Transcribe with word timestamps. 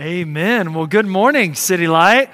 Amen. 0.00 0.72
Well, 0.72 0.86
good 0.86 1.04
morning, 1.04 1.54
City 1.54 1.86
Light. 1.86 2.30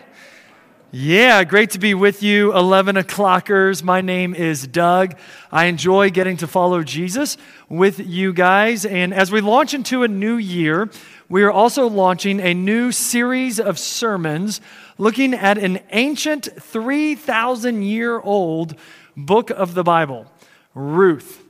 Yeah, 0.92 1.42
great 1.42 1.70
to 1.70 1.80
be 1.80 1.94
with 1.94 2.22
you, 2.22 2.56
11 2.56 2.96
o'clockers. 2.96 3.82
My 3.82 4.00
name 4.02 4.36
is 4.36 4.68
Doug. 4.68 5.16
I 5.50 5.64
enjoy 5.64 6.10
getting 6.10 6.36
to 6.36 6.46
follow 6.46 6.84
Jesus 6.84 7.36
with 7.68 7.98
you 7.98 8.32
guys. 8.32 8.86
And 8.86 9.12
as 9.12 9.32
we 9.32 9.40
launch 9.40 9.74
into 9.74 10.04
a 10.04 10.08
new 10.08 10.36
year, 10.36 10.88
we 11.28 11.42
are 11.42 11.50
also 11.50 11.88
launching 11.88 12.38
a 12.38 12.54
new 12.54 12.92
series 12.92 13.58
of 13.58 13.80
sermons 13.80 14.60
looking 14.96 15.34
at 15.34 15.58
an 15.58 15.80
ancient 15.90 16.48
3,000 16.60 17.82
year 17.82 18.20
old 18.20 18.76
book 19.16 19.50
of 19.50 19.74
the 19.74 19.82
Bible, 19.82 20.30
Ruth. 20.72 21.45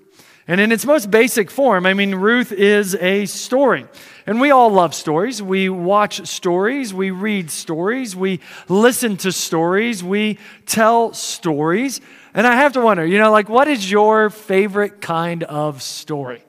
And 0.49 0.61
in 0.61 0.71
its 0.71 0.85
most 0.85 1.11
basic 1.11 1.51
form, 1.51 1.87
I 1.87 1.95
mean, 1.95 2.15
Ruth 2.15 2.53
is 2.53 2.95
a 2.95 3.27
story. 3.27 3.87
And 4.27 4.41
we 4.41 4.53
all 4.53 4.71
love 4.71 4.95
stories. 4.95 5.43
We 5.43 5.69
watch 5.69 6.27
stories, 6.27 6.95
we 6.95 7.11
read 7.11 7.51
stories, 7.51 8.15
we 8.15 8.41
listen 8.69 9.17
to 9.19 9.33
stories, 9.33 10.05
we 10.05 10.39
tell 10.65 11.13
stories. 11.15 12.01
And 12.33 12.47
I 12.47 12.55
have 12.55 12.75
to 12.75 12.81
wonder, 12.81 13.05
you 13.05 13.19
know, 13.19 13.33
like, 13.33 13.49
what 13.49 13.67
is 13.67 13.91
your 13.91 14.31
favorite 14.31 15.01
kind 15.01 15.43
of 15.45 15.83
story? 15.83 16.45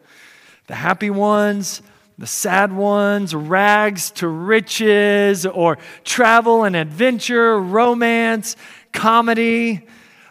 The 0.68 0.76
happy 0.76 1.10
ones, 1.10 1.82
the 2.20 2.28
sad 2.28 2.72
ones, 2.74 3.34
rags 3.34 4.12
to 4.12 4.28
riches, 4.28 5.46
or 5.46 5.78
travel 6.04 6.66
and 6.66 6.76
adventure, 6.76 7.60
romance, 7.60 8.56
comedy. 8.92 9.88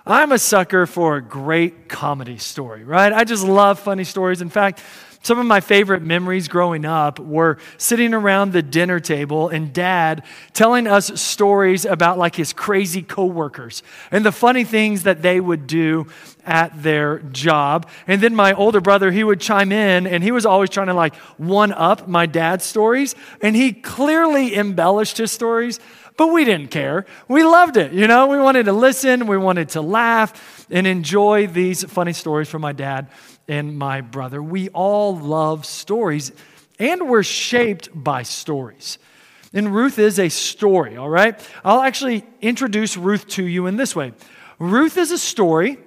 I'm 0.08 0.30
a 0.30 0.38
sucker 0.38 0.86
for 0.86 1.16
a 1.16 1.20
great 1.20 1.88
comedy 1.88 2.38
story, 2.38 2.84
right? 2.84 3.12
I 3.12 3.24
just 3.24 3.44
love 3.44 3.80
funny 3.80 4.04
stories. 4.04 4.40
In 4.40 4.50
fact, 4.50 4.80
some 5.22 5.40
of 5.40 5.46
my 5.46 5.58
favorite 5.58 6.02
memories 6.02 6.46
growing 6.46 6.84
up 6.84 7.18
were 7.18 7.58
sitting 7.78 8.14
around 8.14 8.52
the 8.52 8.62
dinner 8.62 9.00
table 9.00 9.48
and 9.48 9.72
dad 9.72 10.22
telling 10.52 10.86
us 10.86 11.20
stories 11.20 11.84
about 11.84 12.18
like 12.18 12.36
his 12.36 12.52
crazy 12.52 13.02
coworkers 13.02 13.82
and 14.12 14.24
the 14.24 14.30
funny 14.30 14.62
things 14.62 15.02
that 15.02 15.22
they 15.22 15.40
would 15.40 15.66
do 15.66 16.06
at 16.44 16.80
their 16.80 17.18
job. 17.18 17.88
And 18.06 18.20
then 18.20 18.36
my 18.36 18.52
older 18.52 18.80
brother, 18.80 19.10
he 19.10 19.24
would 19.24 19.40
chime 19.40 19.72
in 19.72 20.06
and 20.06 20.22
he 20.22 20.30
was 20.30 20.46
always 20.46 20.70
trying 20.70 20.86
to 20.86 20.94
like 20.94 21.16
one 21.36 21.72
up 21.72 22.06
my 22.06 22.26
dad's 22.26 22.64
stories. 22.64 23.16
And 23.42 23.56
he 23.56 23.72
clearly 23.72 24.54
embellished 24.54 25.18
his 25.18 25.32
stories, 25.32 25.80
but 26.16 26.28
we 26.28 26.44
didn't 26.44 26.70
care. 26.70 27.06
We 27.28 27.44
loved 27.44 27.76
it. 27.76 27.92
You 27.92 28.06
know, 28.06 28.26
we 28.26 28.38
wanted 28.38 28.64
to 28.66 28.72
listen, 28.72 29.26
we 29.26 29.36
wanted 29.36 29.70
to 29.70 29.82
laugh 29.82 30.66
and 30.70 30.86
enjoy 30.86 31.46
these 31.46 31.84
funny 31.84 32.12
stories 32.12 32.48
from 32.48 32.62
my 32.62 32.72
dad 32.72 33.08
and 33.48 33.78
my 33.78 34.00
brother. 34.00 34.42
We 34.42 34.68
all 34.70 35.16
love 35.16 35.66
stories, 35.66 36.32
and 36.78 37.08
we're 37.08 37.22
shaped 37.22 37.88
by 37.94 38.22
stories. 38.22 38.98
And 39.52 39.74
Ruth 39.74 39.98
is 39.98 40.18
a 40.18 40.28
story, 40.28 40.96
all 40.96 41.08
right? 41.08 41.40
I'll 41.64 41.80
actually 41.80 42.24
introduce 42.42 42.96
Ruth 42.96 43.26
to 43.28 43.44
you 43.44 43.66
in 43.66 43.76
this 43.76 43.94
way 43.94 44.12
Ruth 44.58 44.96
is 44.96 45.10
a 45.10 45.18
story 45.18 45.78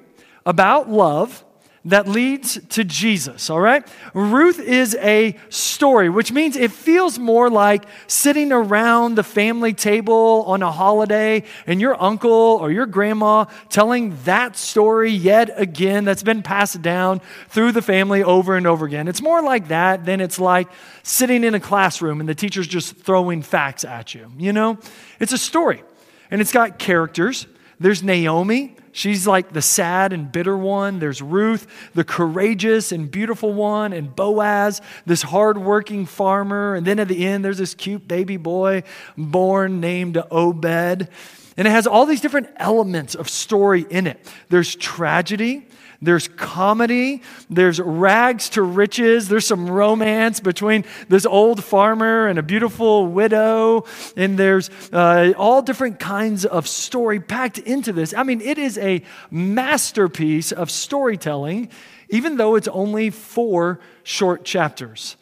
about 0.46 0.90
love 0.90 1.44
that 1.90 2.08
leads 2.08 2.60
to 2.70 2.84
Jesus, 2.84 3.50
all 3.50 3.60
right? 3.60 3.88
Ruth 4.14 4.60
is 4.60 4.96
a 4.96 5.36
story, 5.50 6.10
which 6.10 6.32
means 6.32 6.56
it 6.56 6.72
feels 6.72 7.20
more 7.20 7.50
like 7.50 7.86
sitting 8.08 8.52
around 8.52 9.16
the 9.16 9.24
family 9.24 9.74
table 9.74 10.44
on 10.48 10.62
a 10.62 10.72
holiday 10.72 11.44
and 11.68 11.82
your 11.82 12.02
uncle 12.02 12.32
or 12.32 12.72
your 12.72 12.86
grandma 12.86 13.46
telling 13.70 14.18
that 14.24 14.56
story 14.56 15.12
yet 15.12 15.50
again 15.56 16.06
that's 16.06 16.24
been 16.24 16.42
passed 16.42 16.82
down 16.82 17.22
through 17.50 17.72
the 17.72 17.82
family 17.82 18.24
over 18.24 18.56
and 18.56 18.68
over 18.68 18.86
again. 18.86 19.08
It's 19.08 19.22
more 19.22 19.42
like 19.42 19.70
that 19.70 20.06
than 20.06 20.22
it's 20.22 20.40
like 20.40 20.70
sitting 21.04 21.44
in 21.44 21.56
a 21.56 21.60
classroom 21.60 22.20
and 22.20 22.30
the 22.30 22.36
teacher's 22.36 22.68
just 22.68 22.96
throwing 22.98 23.42
facts 23.42 23.84
at 23.84 24.14
you, 24.14 24.32
you 24.38 24.54
know? 24.54 24.78
It's 25.20 25.34
a 25.34 25.38
story 25.38 25.84
and 26.32 26.42
it's 26.42 26.52
got 26.52 26.80
characters. 26.80 27.48
There's 27.80 28.04
Naomi, 28.04 28.76
She's 28.92 29.28
like 29.28 29.54
the 29.54 29.62
sad 29.62 30.14
and 30.14 30.32
bitter 30.32 30.58
one. 30.58 31.00
There's 31.00 31.22
Ruth, 31.22 31.68
the 31.94 32.04
courageous 32.04 32.92
and 32.92 33.10
beautiful 33.10 33.54
one, 33.54 33.94
and 33.94 34.16
Boaz, 34.16 34.82
this 35.06 35.22
hardworking 35.22 36.06
farmer. 36.06 36.76
And 36.76 36.86
then 36.86 37.00
at 37.00 37.08
the 37.08 37.26
end, 37.26 37.46
there's 37.46 37.58
this 37.58 37.74
cute 37.74 38.08
baby 38.08 38.38
boy 38.38 38.84
born 39.18 39.80
named 39.80 40.22
Obed. 40.32 40.66
And 40.66 41.68
it 41.68 41.72
has 41.72 41.88
all 41.88 42.06
these 42.06 42.22
different 42.22 42.50
elements 42.58 43.16
of 43.16 43.30
story 43.30 43.86
in 43.90 44.08
it. 44.08 44.20
There's 44.50 44.76
tragedy, 44.76 45.68
there's 46.02 46.28
comedy, 46.30 47.22
there's 47.50 47.80
rags 47.80 48.50
to 48.50 48.62
riches, 48.62 49.28
there's 49.28 49.46
some 49.46 49.70
romance 49.70 50.40
between 50.40 50.86
this 51.10 51.26
old 51.26 51.64
farmer 51.64 52.28
and 52.28 52.40
a 52.40 52.44
beautiful 52.44 53.08
widow, 53.08 53.86
and 54.16 54.40
there's 54.40 54.70
uh, 54.94 55.34
all 55.38 55.62
different 55.62 56.00
kinds 56.00 56.46
of 56.46 56.68
story 56.68 57.20
packed 57.20 57.58
into 57.58 57.92
this. 57.92 58.14
I 58.14 58.24
mean, 58.24 58.40
it 58.40 58.58
is 58.58 58.78
a 58.78 59.04
masterpiece 59.30 60.52
of 60.52 60.72
storytelling, 60.72 61.70
even 62.10 62.38
though 62.38 62.56
it's 62.56 62.70
only 62.70 63.10
four 63.10 63.80
short 64.04 64.46
chapters. 64.46 65.18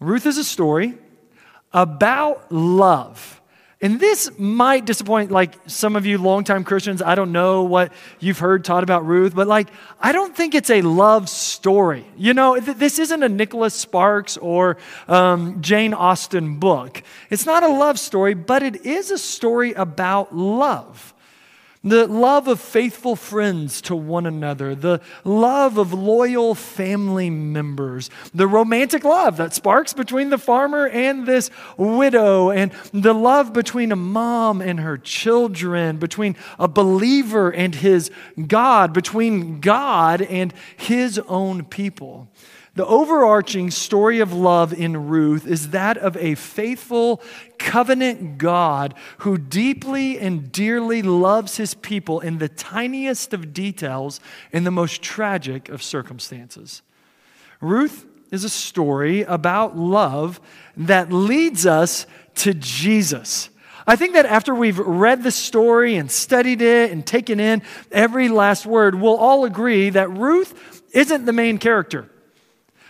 Ruth 0.00 0.26
is 0.26 0.38
a 0.38 0.44
story 0.44 0.98
about 1.72 2.50
love 2.50 3.35
and 3.82 4.00
this 4.00 4.30
might 4.38 4.86
disappoint 4.86 5.30
like 5.30 5.54
some 5.66 5.96
of 5.96 6.06
you 6.06 6.16
longtime 6.16 6.64
Christians. 6.64 7.02
I 7.02 7.14
don't 7.14 7.30
know 7.30 7.64
what 7.64 7.92
you've 8.20 8.38
heard 8.38 8.64
taught 8.64 8.82
about 8.82 9.04
Ruth, 9.04 9.34
but 9.34 9.46
like 9.46 9.68
I 10.00 10.12
don't 10.12 10.34
think 10.34 10.54
it's 10.54 10.70
a 10.70 10.80
love 10.80 11.28
story. 11.28 12.06
You 12.16 12.32
know, 12.32 12.58
th- 12.58 12.78
this 12.78 12.98
isn't 12.98 13.22
a 13.22 13.28
Nicholas 13.28 13.74
Sparks 13.74 14.38
or 14.38 14.78
um, 15.08 15.60
Jane 15.60 15.92
Austen 15.92 16.58
book. 16.58 17.02
It's 17.28 17.44
not 17.44 17.62
a 17.62 17.68
love 17.68 17.98
story, 17.98 18.32
but 18.32 18.62
it 18.62 18.86
is 18.86 19.10
a 19.10 19.18
story 19.18 19.74
about 19.74 20.34
love 20.34 21.12
the 21.84 22.06
love 22.06 22.48
of 22.48 22.60
faithful 22.60 23.16
friends 23.16 23.80
to 23.82 23.94
one 23.94 24.26
another, 24.26 24.74
the 24.74 25.00
love 25.24 25.78
of 25.78 25.92
loyal 25.92 26.54
family 26.54 27.30
members, 27.30 28.10
the 28.34 28.46
romantic 28.46 29.04
love 29.04 29.36
that 29.36 29.54
sparks 29.54 29.92
between 29.92 30.30
the 30.30 30.38
farmer 30.38 30.88
and 30.88 31.26
this 31.26 31.50
widow, 31.76 32.50
and 32.50 32.72
the 32.92 33.14
love 33.14 33.52
between 33.52 33.92
a 33.92 33.96
mom 33.96 34.60
and 34.60 34.80
her 34.80 34.98
children, 34.98 35.98
between 35.98 36.36
a 36.58 36.68
believer 36.68 37.50
and 37.50 37.74
his 37.74 38.10
God, 38.46 38.92
between 38.92 39.60
God 39.60 40.22
and 40.22 40.52
his 40.76 41.18
own 41.28 41.64
people. 41.64 42.28
The 42.76 42.86
overarching 42.86 43.70
story 43.70 44.20
of 44.20 44.34
love 44.34 44.74
in 44.74 45.08
Ruth 45.08 45.46
is 45.46 45.70
that 45.70 45.96
of 45.96 46.14
a 46.18 46.34
faithful 46.34 47.22
covenant 47.58 48.36
God 48.36 48.94
who 49.18 49.38
deeply 49.38 50.18
and 50.18 50.52
dearly 50.52 51.00
loves 51.00 51.56
his 51.56 51.72
people 51.72 52.20
in 52.20 52.36
the 52.36 52.50
tiniest 52.50 53.32
of 53.32 53.54
details 53.54 54.20
in 54.52 54.64
the 54.64 54.70
most 54.70 55.00
tragic 55.00 55.70
of 55.70 55.82
circumstances. 55.82 56.82
Ruth 57.62 58.04
is 58.30 58.44
a 58.44 58.50
story 58.50 59.22
about 59.22 59.78
love 59.78 60.38
that 60.76 61.10
leads 61.10 61.64
us 61.64 62.06
to 62.34 62.52
Jesus. 62.52 63.48
I 63.86 63.96
think 63.96 64.12
that 64.12 64.26
after 64.26 64.54
we've 64.54 64.78
read 64.78 65.22
the 65.22 65.30
story 65.30 65.96
and 65.96 66.10
studied 66.10 66.60
it 66.60 66.90
and 66.90 67.06
taken 67.06 67.40
in 67.40 67.62
every 67.90 68.28
last 68.28 68.66
word, 68.66 68.94
we'll 68.96 69.16
all 69.16 69.46
agree 69.46 69.88
that 69.88 70.10
Ruth 70.10 70.82
isn't 70.92 71.24
the 71.24 71.32
main 71.32 71.56
character 71.56 72.10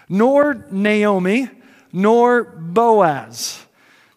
nor 0.08 0.66
Naomi, 0.70 1.48
nor 1.92 2.44
Boaz. 2.44 3.66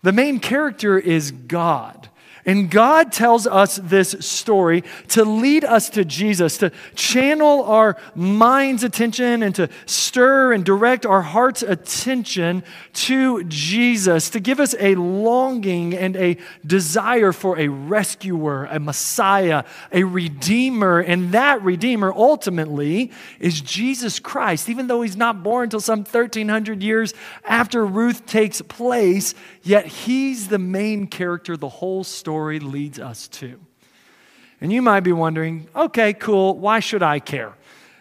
The 0.02 0.12
main 0.12 0.40
character 0.40 0.98
is 0.98 1.32
God. 1.32 2.10
And 2.46 2.72
God 2.72 3.12
tells 3.12 3.46
us 3.46 3.78
this 3.84 4.16
story 4.20 4.84
to 5.10 5.26
lead 5.26 5.66
us 5.66 5.90
to 5.92 6.06
Jesus, 6.06 6.58
to 6.60 6.72
channel 6.96 7.64
our 7.64 7.98
mind's 8.16 8.84
attention 8.84 9.44
and 9.44 9.54
to 9.56 9.70
stir 9.86 10.54
and 10.54 10.64
direct 10.64 11.06
our 11.06 11.22
heart's 11.22 11.62
attention 11.62 12.64
to 12.94 13.44
Jesus, 13.44 14.30
to 14.30 14.40
give 14.40 14.60
us 14.60 14.74
a 14.80 14.96
longing 14.96 15.94
and 15.94 16.16
a 16.16 16.38
desire 16.66 17.34
for 17.34 17.60
a 17.60 17.68
rescuer, 17.68 18.66
a 18.66 18.80
Messiah, 18.80 19.66
a 19.92 20.04
Redeemer. 20.04 21.00
And 21.00 21.34
that 21.34 21.62
Redeemer 21.62 22.14
ultimately 22.14 23.12
is 23.40 23.60
Jesus 23.60 24.20
Christ. 24.20 24.70
Even 24.70 24.88
though 24.88 25.02
he's 25.02 25.18
not 25.18 25.44
born 25.44 25.66
until 25.66 25.82
some 25.82 26.00
1300 26.00 26.82
years 26.82 27.14
after 27.44 27.86
Ruth 27.86 28.26
takes 28.26 28.62
place, 28.62 29.36
yet 29.62 29.86
he's 29.86 30.48
the 30.48 30.58
main 30.58 31.08
character, 31.08 31.58
the 31.58 31.68
whole 31.70 32.04
story 32.04 32.29
story 32.30 32.60
leads 32.60 33.00
us 33.00 33.28
to. 33.28 33.60
And 34.62 34.72
you 34.72 34.84
might 34.84 35.00
be 35.00 35.12
wondering, 35.12 35.68
okay, 35.76 36.14
cool, 36.14 36.56
why 36.60 36.80
should 36.80 37.02
I 37.02 37.18
care? 37.18 37.56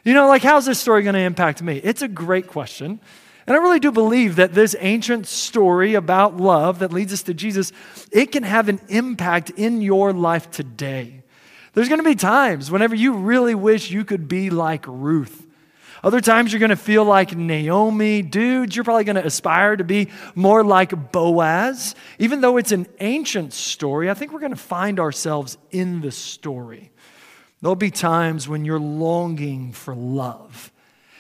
You 0.05 0.13
know, 0.13 0.29
like, 0.29 0.43
how's 0.43 0.67
this 0.67 0.79
story 0.79 1.03
going 1.03 1.15
to 1.15 1.21
impact 1.21 1.63
me? 1.63 1.79
It's 1.83 2.03
a 2.03 2.09
great 2.09 2.47
question. 2.47 3.01
And 3.47 3.57
I 3.57 3.59
really 3.59 3.81
do 3.81 3.91
believe 3.91 4.37
that 4.37 4.53
this 4.53 4.77
ancient 4.81 5.27
story 5.27 5.95
about 5.95 6.37
love 6.37 6.81
that 6.81 6.93
leads 6.93 7.11
us 7.15 7.23
to 7.23 7.33
Jesus, 7.33 7.73
it 8.13 8.31
can 8.31 8.43
have 8.43 8.69
an 8.69 8.83
impact 8.89 9.49
in 9.49 9.81
your 9.81 10.13
life 10.13 10.51
today. 10.51 11.23
There's 11.73 11.89
going 11.89 12.01
to 12.01 12.05
be 12.05 12.15
times 12.15 12.71
whenever 12.71 12.95
you 12.95 13.15
really 13.15 13.55
wish 13.55 13.91
you 13.91 14.05
could 14.05 14.29
be 14.29 14.51
like 14.51 14.85
Ruth 14.87 15.47
Other 16.03 16.21
times 16.21 16.53
you're 16.53 16.61
going 16.61 16.71
to 16.71 16.77
feel 16.77 17.05
like 17.05 17.37
Naomi. 17.37 18.23
Dude, 18.23 18.75
you're 18.75 18.85
probably 18.85 19.05
going 19.05 19.17
to 19.17 19.27
aspire 19.27 19.77
to 19.77 19.85
be 19.85 20.09
more 20.35 20.63
like 20.65 21.13
Boaz. 21.13 21.95
Even 22.19 22.41
though 22.41 22.57
it's 22.57 22.73
an 22.73 22.87
ancient 23.01 23.53
story, 23.53 24.11
I 24.11 24.15
think 24.15 24.33
we're 24.33 24.41
going 24.41 24.53
to 24.53 24.57
find 24.57 25.01
ourselves 25.01 25.59
in 25.71 26.01
the 26.01 26.13
story. 26.13 26.91
There'll 27.61 27.75
be 27.75 27.91
times 27.91 28.49
when 28.49 28.65
you're 28.65 28.79
longing 28.79 29.73
for 29.73 29.95
love 29.95 30.73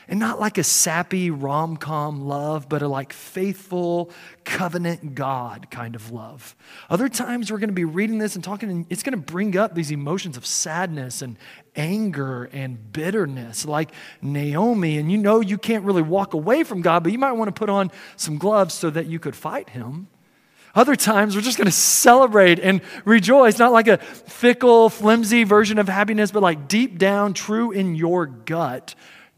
and 0.08 0.18
not 0.18 0.40
like 0.40 0.56
a 0.56 0.64
sappy 0.64 1.30
rom 1.30 1.76
com 1.76 2.26
love, 2.26 2.68
but 2.68 2.80
a 2.80 2.88
like 2.88 3.12
faithful 3.12 4.10
covenant 4.44 5.14
God 5.14 5.70
kind 5.70 5.94
of 5.94 6.10
love. 6.10 6.56
Other 6.88 7.10
times 7.10 7.52
we're 7.52 7.58
going 7.58 7.68
to 7.68 7.74
be 7.74 7.84
reading 7.84 8.18
this 8.18 8.34
and 8.34 8.42
talking, 8.42 8.70
and 8.70 8.86
it's 8.88 9.02
going 9.02 9.12
to 9.12 9.32
bring 9.32 9.56
up 9.56 9.74
these 9.74 9.90
emotions 9.90 10.38
of 10.38 10.46
sadness 10.46 11.20
and 11.20 11.36
anger 11.76 12.44
and 12.44 12.92
bitterness, 12.92 13.66
like 13.66 13.90
Naomi. 14.22 14.96
And 14.96 15.12
you 15.12 15.18
know 15.18 15.40
you 15.40 15.58
can't 15.58 15.84
really 15.84 16.02
walk 16.02 16.32
away 16.32 16.64
from 16.64 16.80
God, 16.80 17.02
but 17.02 17.12
you 17.12 17.18
might 17.18 17.32
want 17.32 17.48
to 17.48 17.58
put 17.58 17.68
on 17.68 17.90
some 18.16 18.38
gloves 18.38 18.72
so 18.72 18.88
that 18.88 19.06
you 19.06 19.18
could 19.18 19.36
fight 19.36 19.70
Him. 19.70 20.08
Other 20.74 20.96
times, 20.96 21.34
we're 21.34 21.42
just 21.42 21.58
going 21.58 21.66
to 21.66 21.72
celebrate 21.72 22.60
and 22.60 22.80
rejoice, 23.04 23.58
not 23.58 23.72
like 23.72 23.88
a 23.88 23.98
fickle, 23.98 24.88
flimsy 24.88 25.44
version 25.44 25.78
of 25.78 25.88
happiness, 25.88 26.30
but 26.30 26.42
like 26.42 26.68
deep 26.68 26.98
down, 26.98 27.34
true 27.34 27.72
in 27.72 27.94
your 27.94 28.26
gut, 28.26 28.94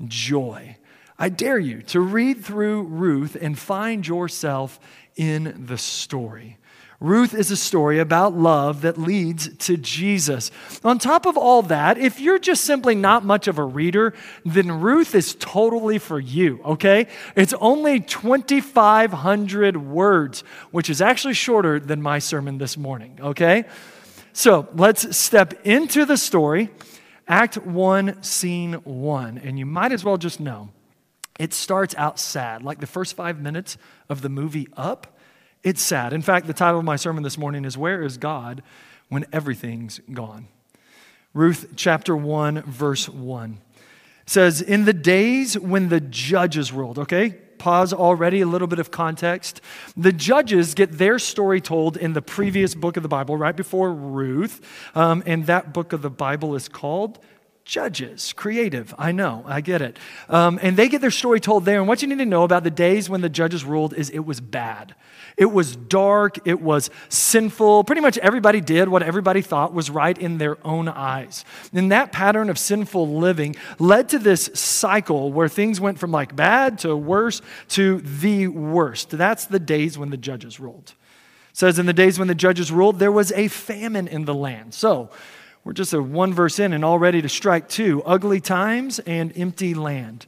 joy. 0.07 0.77
I 1.19 1.29
dare 1.29 1.59
you 1.59 1.83
to 1.83 2.01
read 2.01 2.45
through 2.45 2.85
Ruth 2.85 3.37
and 3.41 3.59
find 3.59 4.07
yourself 4.07 4.81
in 5.17 5.67
the 5.67 5.77
story. 5.77 6.57
Ruth 7.01 7.33
is 7.33 7.51
a 7.51 7.57
story 7.57 7.99
about 7.99 8.35
love 8.35 8.83
that 8.83 8.99
leads 8.99 9.57
to 9.57 9.79
Jesus. 9.79 10.51
On 10.85 10.99
top 10.99 11.25
of 11.25 11.39
all 11.39 11.63
that, 11.63 11.97
if 11.97 12.21
you're 12.21 12.39
just 12.39 12.63
simply 12.65 12.95
not 12.95 13.25
much 13.25 13.49
of 13.49 13.59
a 13.59 13.65
reader, 13.65 14.13
then 14.45 14.81
Ruth 14.81 15.15
is 15.15 15.35
totally 15.35 15.97
for 15.97 16.21
you, 16.21 16.61
okay? 16.63 17.07
It's 17.37 17.55
only 17.55 18.01
2,500 18.01 19.79
words, 19.79 20.45
which 20.73 20.91
is 20.91 21.01
actually 21.01 21.35
shorter 21.35 21.81
than 21.81 22.03
my 22.03 22.19
sermon 22.19 22.59
this 22.59 22.77
morning, 22.77 23.19
okay? 23.23 23.65
So 24.35 24.69
let's 24.75 25.17
step 25.17 25.55
into 25.65 26.05
the 26.05 26.19
story. 26.19 26.69
Act 27.31 27.57
1, 27.57 28.23
Scene 28.23 28.75
1. 28.75 29.39
And 29.39 29.59
you 29.59 29.65
might 29.65 29.93
as 29.93 30.05
well 30.05 30.19
just 30.19 30.39
know 30.39 30.69
it 31.39 31.55
starts 31.55 31.95
out 31.97 32.19
sad, 32.19 32.63
like 32.63 32.81
the 32.81 32.87
first 32.87 33.17
five 33.17 33.41
minutes 33.41 33.79
of 34.11 34.21
the 34.21 34.29
movie 34.29 34.69
Up 34.77 35.17
it's 35.63 35.83
sad. 35.83 36.13
In 36.13 36.23
fact, 36.23 36.47
the 36.47 36.55
title 36.55 36.79
of 36.79 36.85
my 36.85 36.97
sermon 36.97 37.23
this 37.23 37.37
morning 37.37 37.65
is 37.65 37.77
Where 37.77 38.03
is 38.03 38.17
God 38.17 38.63
When 39.09 39.27
Everything's 39.33 40.01
Gone? 40.13 40.49
Ruth 41.35 41.75
chapter 41.77 42.17
1, 42.17 42.63
verse 42.63 43.09
1 43.09 43.59
says, 44.25 44.63
In 44.63 44.85
the 44.85 44.93
days 44.93 45.59
when 45.59 45.89
the 45.91 46.01
judges 46.01 46.73
ruled, 46.73 46.99
okay? 46.99 47.37
Pause 47.61 47.93
already, 47.93 48.41
a 48.41 48.47
little 48.47 48.67
bit 48.67 48.79
of 48.79 48.91
context. 48.91 49.61
The 49.95 50.13
judges 50.13 50.75
get 50.75 50.93
their 50.99 51.19
story 51.19 51.61
told 51.61 51.99
in 51.99 52.15
the 52.15 52.23
previous 52.23 52.75
book 52.75 52.97
of 52.97 53.03
the 53.03 53.09
Bible, 53.09 53.37
right 53.37 53.55
before 53.55 53.93
Ruth. 53.93 54.61
Um, 54.95 55.23
and 55.27 55.47
that 55.47 55.75
book 55.75 55.93
of 55.93 56.01
the 56.01 56.11
Bible 56.11 56.57
is 56.57 56.69
called 56.69 57.19
Judges, 57.71 58.33
creative, 58.33 58.93
I 58.99 59.13
know, 59.13 59.45
I 59.47 59.61
get 59.61 59.81
it. 59.81 59.97
Um, 60.29 60.59
and 60.61 60.77
they 60.77 60.89
get 60.89 61.01
their 61.01 61.13
story 61.13 61.39
told 61.39 61.65
there. 61.65 61.79
And 61.79 61.87
what 61.87 62.03
you 62.03 62.09
need 62.09 62.19
to 62.19 62.27
know 62.27 62.43
about 62.43 62.65
the 62.65 62.71
days 62.71 63.09
when 63.09 63.21
the 63.21 63.29
judges 63.29 63.65
ruled 63.65 63.95
is 63.95 64.11
it 64.11 64.27
was 64.27 64.41
bad. 64.41 64.97
It 65.37 65.45
was 65.45 65.77
dark, 65.77 66.45
it 66.49 66.61
was 66.61 66.91
sinful. 67.11 67.85
Pretty 67.85 68.01
much 68.01 68.19
everybody 68.19 68.61
did 68.61 68.89
what 68.89 69.05
everybody 69.05 69.41
thought 69.41 69.73
was 69.73 69.89
right 69.89 70.19
in 70.19 70.39
their 70.39 70.59
own 70.67 70.89
eyes. 70.89 71.45
And 71.73 71.93
that 71.93 72.11
pattern 72.11 72.51
of 72.51 72.59
sinful 72.59 73.07
living 73.07 73.55
led 73.79 74.09
to 74.09 74.19
this 74.19 74.51
cycle 74.53 75.33
where 75.33 75.49
things 75.49 75.81
went 75.81 76.01
from 76.01 76.11
like 76.11 76.35
bad 76.35 76.81
to 76.81 76.97
worse 76.97 77.41
to 77.69 78.01
the 78.01 78.49
worst. 78.49 79.11
That's 79.11 79.47
the 79.47 79.61
days 79.61 79.97
when 79.97 80.11
the 80.11 80.17
judges 80.17 80.59
ruled. 80.59 80.93
It 81.51 81.57
says 81.57 81.79
in 81.79 81.87
the 81.87 81.93
days 81.93 82.19
when 82.19 82.27
the 82.27 82.35
judges 82.35 82.73
ruled, 82.73 82.99
there 82.99 83.13
was 83.13 83.31
a 83.31 83.47
famine 83.47 84.09
in 84.09 84.25
the 84.25 84.35
land. 84.35 84.75
So, 84.75 85.11
we're 85.65 85.73
just 85.73 85.93
a 85.93 86.03
one 86.03 86.33
verse 86.33 86.59
in 86.59 86.73
and 86.73 86.85
all 86.85 86.99
ready 86.99 87.21
to 87.23 87.29
strike 87.29 87.69
two 87.69 88.03
ugly 88.05 88.41
times 88.41 88.99
and 89.01 89.37
empty 89.37 89.75
land, 89.75 90.27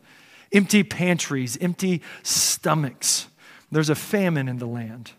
empty 0.52 0.82
pantries, 0.82 1.56
empty 1.61 2.02
stomachs. 2.23 3.29
There's 3.70 3.90
a 3.90 3.94
famine 3.94 4.49
in 4.49 4.58
the 4.58 4.67
land. 4.67 5.12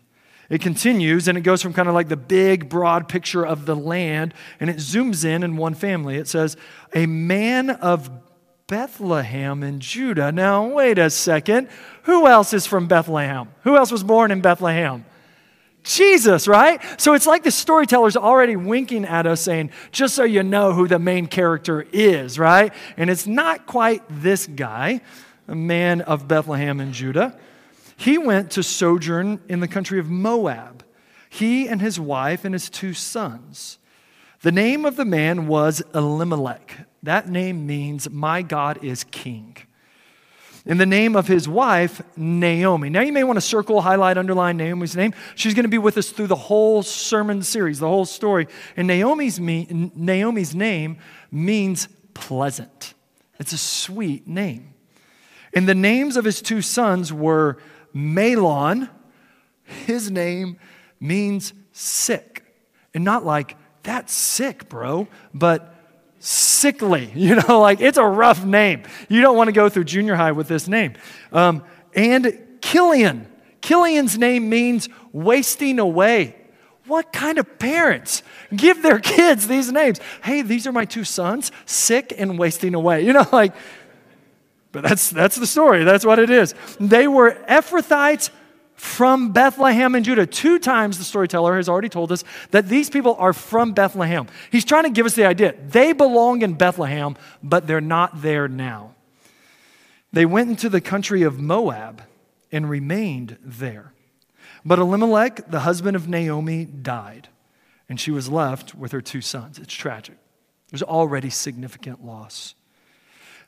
It 0.48 0.60
continues 0.60 1.26
and 1.26 1.36
it 1.36 1.40
goes 1.40 1.62
from 1.62 1.72
kind 1.72 1.88
of 1.88 1.94
like 1.94 2.08
the 2.08 2.16
big, 2.16 2.68
broad 2.68 3.08
picture 3.08 3.44
of 3.44 3.66
the 3.66 3.74
land 3.74 4.34
and 4.60 4.70
it 4.70 4.76
zooms 4.76 5.24
in 5.24 5.42
in 5.42 5.56
one 5.56 5.74
family. 5.74 6.16
It 6.16 6.28
says, 6.28 6.56
A 6.94 7.06
man 7.06 7.70
of 7.70 8.10
Bethlehem 8.66 9.62
in 9.62 9.80
Judah. 9.80 10.32
Now, 10.32 10.66
wait 10.66 10.98
a 10.98 11.10
second. 11.10 11.68
Who 12.04 12.26
else 12.26 12.52
is 12.52 12.66
from 12.66 12.86
Bethlehem? 12.86 13.48
Who 13.62 13.76
else 13.76 13.90
was 13.90 14.02
born 14.02 14.30
in 14.30 14.40
Bethlehem? 14.40 15.04
Jesus, 15.84 16.48
right? 16.48 16.80
So 17.00 17.12
it's 17.12 17.26
like 17.26 17.42
the 17.42 17.50
storyteller's 17.50 18.16
already 18.16 18.56
winking 18.56 19.04
at 19.04 19.26
us, 19.26 19.42
saying, 19.42 19.70
just 19.92 20.14
so 20.14 20.24
you 20.24 20.42
know 20.42 20.72
who 20.72 20.88
the 20.88 20.98
main 20.98 21.26
character 21.26 21.86
is, 21.92 22.38
right? 22.38 22.72
And 22.96 23.10
it's 23.10 23.26
not 23.26 23.66
quite 23.66 24.02
this 24.08 24.46
guy, 24.46 25.02
a 25.46 25.54
man 25.54 26.00
of 26.00 26.26
Bethlehem 26.26 26.80
in 26.80 26.94
Judah. 26.94 27.38
He 27.96 28.16
went 28.16 28.50
to 28.52 28.62
sojourn 28.62 29.40
in 29.48 29.60
the 29.60 29.68
country 29.68 29.98
of 29.98 30.10
Moab, 30.10 30.84
he 31.28 31.68
and 31.68 31.80
his 31.80 32.00
wife 32.00 32.44
and 32.44 32.54
his 32.54 32.70
two 32.70 32.94
sons. 32.94 33.78
The 34.40 34.52
name 34.52 34.84
of 34.84 34.96
the 34.96 35.04
man 35.04 35.46
was 35.46 35.82
Elimelech. 35.94 36.86
That 37.02 37.28
name 37.28 37.66
means, 37.66 38.08
My 38.08 38.42
God 38.42 38.82
is 38.82 39.04
king 39.04 39.56
in 40.66 40.78
the 40.78 40.86
name 40.86 41.14
of 41.14 41.28
his 41.28 41.48
wife, 41.48 42.00
Naomi. 42.16 42.88
Now, 42.88 43.02
you 43.02 43.12
may 43.12 43.24
want 43.24 43.36
to 43.36 43.42
circle, 43.42 43.82
highlight, 43.82 44.16
underline 44.16 44.56
Naomi's 44.56 44.96
name. 44.96 45.12
She's 45.34 45.54
going 45.54 45.64
to 45.64 45.68
be 45.68 45.78
with 45.78 45.98
us 45.98 46.10
through 46.10 46.28
the 46.28 46.36
whole 46.36 46.82
sermon 46.82 47.42
series, 47.42 47.80
the 47.80 47.88
whole 47.88 48.06
story. 48.06 48.48
And 48.76 48.88
Naomi's, 48.88 49.38
me, 49.38 49.66
Naomi's 49.94 50.54
name 50.54 50.98
means 51.30 51.88
pleasant, 52.14 52.94
it's 53.38 53.52
a 53.52 53.58
sweet 53.58 54.26
name. 54.26 54.74
And 55.52 55.68
the 55.68 55.74
names 55.74 56.16
of 56.16 56.24
his 56.24 56.40
two 56.40 56.62
sons 56.62 57.12
were 57.12 57.58
Mahlon, 57.94 58.88
his 59.62 60.10
name 60.10 60.58
means 60.98 61.52
sick. 61.72 62.44
And 62.94 63.04
not 63.04 63.24
like, 63.24 63.56
that's 63.82 64.12
sick, 64.12 64.68
bro, 64.68 65.08
but 65.32 65.73
sickly. 66.24 67.12
You 67.24 67.36
know, 67.36 67.60
like 67.60 67.80
it's 67.80 67.98
a 67.98 68.04
rough 68.04 68.44
name. 68.44 68.82
You 69.08 69.20
don't 69.20 69.36
want 69.36 69.48
to 69.48 69.52
go 69.52 69.68
through 69.68 69.84
junior 69.84 70.14
high 70.14 70.32
with 70.32 70.48
this 70.48 70.68
name. 70.68 70.94
Um, 71.32 71.62
and 71.94 72.38
Chilion. 72.60 73.26
Chilion's 73.62 74.18
name 74.18 74.50
means 74.50 74.88
wasting 75.12 75.78
away. 75.78 76.36
What 76.86 77.12
kind 77.14 77.38
of 77.38 77.58
parents 77.58 78.22
give 78.54 78.82
their 78.82 78.98
kids 79.16 79.48
these 79.48 79.72
names? 79.72 80.00
Hey, 80.22 80.42
these 80.42 80.66
are 80.66 80.72
my 80.72 80.84
two 80.84 81.04
sons, 81.04 81.50
sick 81.64 82.12
and 82.16 82.38
wasting 82.38 82.74
away. 82.74 83.02
You 83.06 83.14
know, 83.14 83.26
like, 83.32 83.54
but 84.72 84.82
that's, 84.82 85.08
that's 85.10 85.36
the 85.36 85.46
story. 85.46 85.84
That's 85.84 86.04
what 86.04 86.18
it 86.18 86.30
is. 86.30 86.54
They 86.80 87.06
were 87.06 87.32
Ephrathites 87.48 88.30
from 88.84 89.32
Bethlehem 89.32 89.94
and 89.94 90.04
Judah. 90.04 90.26
Two 90.26 90.58
times 90.58 90.98
the 90.98 91.04
storyteller 91.04 91.56
has 91.56 91.68
already 91.68 91.88
told 91.88 92.12
us 92.12 92.22
that 92.50 92.68
these 92.68 92.90
people 92.90 93.16
are 93.18 93.32
from 93.32 93.72
Bethlehem. 93.72 94.28
He's 94.52 94.64
trying 94.64 94.84
to 94.84 94.90
give 94.90 95.06
us 95.06 95.14
the 95.14 95.24
idea 95.24 95.54
they 95.66 95.92
belong 95.92 96.42
in 96.42 96.54
Bethlehem, 96.54 97.16
but 97.42 97.66
they're 97.66 97.80
not 97.80 98.22
there 98.22 98.46
now. 98.46 98.94
They 100.12 100.26
went 100.26 100.50
into 100.50 100.68
the 100.68 100.80
country 100.80 101.22
of 101.22 101.40
Moab 101.40 102.02
and 102.52 102.68
remained 102.68 103.38
there. 103.42 103.92
But 104.64 104.78
Elimelech, 104.78 105.50
the 105.50 105.60
husband 105.60 105.96
of 105.96 106.08
Naomi, 106.08 106.64
died, 106.64 107.28
and 107.88 107.98
she 107.98 108.10
was 108.10 108.28
left 108.28 108.74
with 108.74 108.92
her 108.92 109.00
two 109.00 109.20
sons. 109.20 109.58
It's 109.58 109.74
tragic. 109.74 110.16
There's 110.70 110.82
already 110.82 111.30
significant 111.30 112.04
loss 112.04 112.54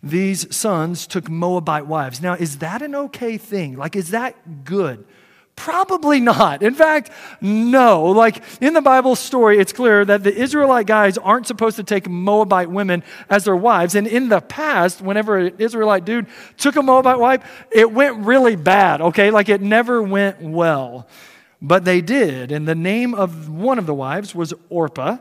these 0.03 0.55
sons 0.55 1.07
took 1.07 1.29
Moabite 1.29 1.87
wives. 1.87 2.21
Now, 2.21 2.35
is 2.35 2.59
that 2.59 2.83
an 2.83 2.95
okay 2.95 3.39
thing? 3.39 3.77
Like, 3.77 3.97
is 3.97 4.11
that 4.11 4.65
good? 4.65 5.05
Probably 5.57 6.21
not. 6.21 6.63
In 6.63 6.75
fact, 6.75 7.11
no. 7.41 8.05
Like 8.05 8.43
in 8.61 8.75
the 8.75 8.83
Bible 8.83 9.17
story, 9.17 9.59
it's 9.59 9.73
clear 9.73 10.05
that 10.05 10.23
the 10.23 10.33
Israelite 10.33 10.87
guys 10.87 11.17
aren't 11.19 11.47
supposed 11.47 11.77
to 11.77 11.83
take 11.83 12.09
Moabite 12.09 12.71
women 12.71 13.03
as 13.29 13.45
their 13.45 13.57
wives. 13.57 13.95
And 13.95 14.07
in 14.07 14.29
the 14.29 14.41
past, 14.41 15.01
whenever 15.01 15.39
an 15.39 15.55
Israelite 15.59 16.05
dude 16.05 16.27
took 16.59 16.77
a 16.77 16.83
Moabite 16.83 17.19
wife, 17.19 17.65
it 17.73 17.91
went 17.91 18.19
really 18.19 18.55
bad, 18.55 19.01
okay? 19.01 19.31
Like 19.31 19.49
it 19.49 19.63
never 19.63 20.03
went 20.03 20.41
well. 20.43 21.09
But 21.61 21.85
they 21.87 22.03
did. 22.03 22.53
And 22.53 22.69
the 22.69 22.75
name 22.75 23.15
of 23.15 23.49
one 23.49 23.79
of 23.79 23.87
the 23.87 23.95
wives 23.95 24.35
was 24.35 24.53
Orpah. 24.69 25.17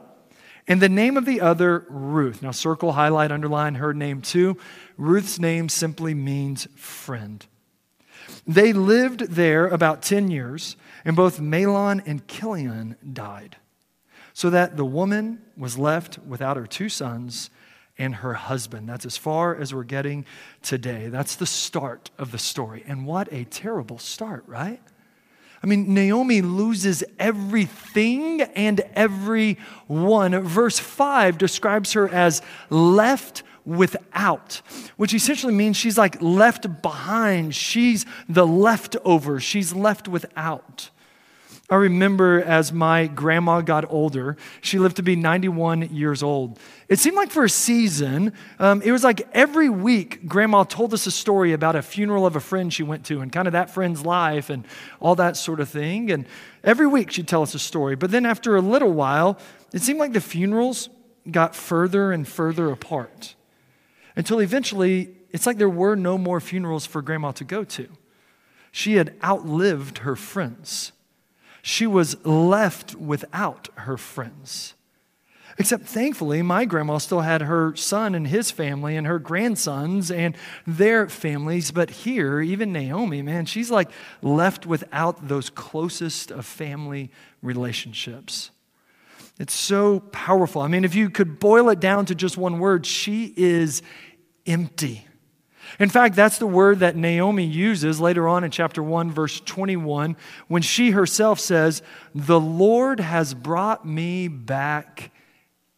And 0.68 0.82
the 0.82 0.90
name 0.90 1.16
of 1.16 1.26
the 1.26 1.42
other, 1.42 1.86
Ruth. 1.90 2.42
Now, 2.42 2.52
circle, 2.52 2.92
highlight, 2.94 3.32
underline 3.32 3.76
her 3.76 3.94
name 3.94 4.22
too. 4.22 4.58
Ruth's 4.98 5.40
name 5.40 5.70
simply 5.70 6.14
means 6.14 6.68
friend. 6.76 7.46
They 8.48 8.74
lived 8.74 9.32
there 9.32 9.68
about 9.68 10.04
10 10.04 10.30
years, 10.30 10.76
and 11.04 11.16
both 11.16 11.40
Mahlon 11.40 12.02
and 12.06 12.28
Chilion 12.28 12.96
died, 13.14 13.58
so 14.34 14.50
that 14.50 14.78
the 14.78 14.86
woman 14.86 15.42
was 15.58 15.78
left 15.78 16.20
without 16.20 16.58
her 16.58 16.68
two 16.68 16.90
sons 16.90 17.50
and 17.98 18.16
her 18.16 18.34
husband. 18.34 18.88
That's 18.90 19.06
as 19.06 19.18
far 19.18 19.56
as 19.56 19.74
we're 19.74 19.84
getting 19.84 20.26
today. 20.62 21.08
That's 21.08 21.36
the 21.36 21.46
start 21.46 22.12
of 22.18 22.32
the 22.32 22.38
story. 22.38 22.84
And 22.88 23.06
what 23.06 23.32
a 23.32 23.46
terrible 23.46 23.98
start, 23.98 24.44
right? 24.48 24.82
I 25.64 25.68
mean, 25.68 25.94
Naomi 25.94 26.42
loses 26.42 27.04
everything 27.18 28.42
and 28.42 28.82
everyone. 28.94 30.40
Verse 30.42 30.78
5 30.78 31.38
describes 31.38 31.94
her 31.94 32.08
as 32.10 32.42
left 32.70 33.42
without, 33.66 34.62
which 34.98 35.14
essentially 35.14 35.54
means 35.54 35.78
she's 35.78 35.98
like 35.98 36.22
left 36.22 36.82
behind. 36.82 37.56
She's 37.56 38.06
the 38.30 38.46
leftover. 38.46 39.40
She's 39.40 39.74
left 39.74 40.08
without. 40.08 40.90
I 41.68 41.76
remember 41.78 42.44
as 42.44 42.72
my 42.72 43.08
grandma 43.08 43.62
got 43.62 43.92
older, 43.92 44.38
she 44.62 44.78
lived 44.78 44.98
to 44.98 45.04
be 45.04 45.16
91 45.16 45.94
years 45.96 46.22
old. 46.22 46.60
It 46.88 47.00
seemed 47.00 47.16
like 47.16 47.32
for 47.32 47.44
a 47.44 47.50
season, 47.50 48.34
um, 48.60 48.84
it 48.84 48.92
was 48.92 49.04
like 49.04 49.28
every 49.34 49.70
week, 49.70 50.28
grandma 50.28 50.64
told 50.64 50.94
us 50.94 51.08
a 51.08 51.12
story 51.12 51.54
about 51.54 51.76
a 51.76 51.82
funeral 51.82 52.28
of 52.28 52.36
a 52.36 52.40
friend 52.40 52.72
she 52.72 52.84
went 52.84 53.04
to 53.06 53.22
and 53.22 53.32
kind 53.32 53.48
of 53.48 53.54
that 53.54 53.72
friend's 53.72 54.06
life 54.06 54.52
and 54.52 54.64
all 55.00 55.16
that 55.16 55.38
sort 55.38 55.60
of 55.60 55.68
thing. 55.68 56.12
And 56.12 56.28
every 56.64 56.86
week 56.86 57.10
she'd 57.10 57.28
tell 57.28 57.42
us 57.42 57.56
a 57.56 57.60
story. 57.60 57.96
But 57.96 58.12
then 58.12 58.28
after 58.28 58.56
a 58.56 58.62
little 58.62 58.92
while, 58.92 59.40
it 59.74 59.82
seemed 59.82 59.98
like 59.98 60.14
the 60.14 60.22
funerals 60.22 60.90
got 61.32 61.56
further 61.56 62.12
and 62.12 62.28
further 62.28 62.70
apart 62.70 63.34
until 64.16 64.40
eventually 64.40 65.16
it's 65.32 65.46
like 65.46 65.58
there 65.58 65.70
were 65.70 65.96
no 65.96 66.18
more 66.18 66.40
funerals 66.40 66.86
for 66.86 67.02
grandma 67.02 67.32
to 67.34 67.44
go 67.44 67.64
to. 67.64 67.88
She 68.72 68.96
had 68.96 69.16
outlived 69.24 70.00
her 70.00 70.16
friends 70.16 70.92
she 71.66 71.88
was 71.88 72.24
left 72.24 72.94
without 72.94 73.70
her 73.74 73.98
friends. 73.98 74.76
Except 75.58 75.84
thankfully, 75.84 76.44
my 76.44 76.64
grandma 76.64 77.00
still 77.00 77.22
had 77.22 77.42
her 77.42 77.76
son 77.76 78.14
and 78.14 78.28
his 78.28 78.52
family 78.52 78.96
and 78.96 79.08
her 79.08 79.18
grandsons 79.18 80.12
and 80.12 80.38
their 80.68 81.10
families. 81.10 81.72
But 81.72 81.90
here, 81.90 82.40
even 82.40 82.72
Naomi, 82.72 83.24
man, 83.24 83.48
she's 83.48 83.72
like 83.72 83.90
left 84.22 84.68
without 84.68 85.28
those 85.28 85.50
closest 85.50 86.30
of 86.30 86.46
family 86.46 87.10
relationships. 87.42 88.52
It's 89.40 89.54
so 89.54 90.00
powerful. 90.00 90.62
I 90.62 90.68
mean, 90.68 90.86
if 90.86 90.96
you 90.96 91.10
could 91.10 91.40
boil 91.40 91.70
it 91.70 91.80
down 91.80 92.06
to 92.06 92.16
just 92.16 92.38
one 92.38 92.60
word, 92.60 92.86
she 92.86 93.34
is 93.36 93.82
empty. 94.46 95.06
In 95.80 95.90
fact, 95.90 96.16
that's 96.16 96.38
the 96.38 96.48
word 96.48 96.80
that 96.80 96.96
Naomi 96.96 97.44
uses 97.44 98.00
later 98.00 98.28
on 98.28 98.44
in 98.44 98.52
chapter 98.52 98.82
1, 98.82 99.12
verse 99.12 99.42
21, 99.42 100.16
when 100.48 100.62
she 100.62 100.92
herself 100.92 101.40
says, 101.40 101.82
The 102.14 102.40
Lord 102.40 103.00
has 103.00 103.34
brought 103.34 103.86
me 103.86 104.28
back 104.28 105.12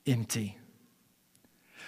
empty. 0.05 0.57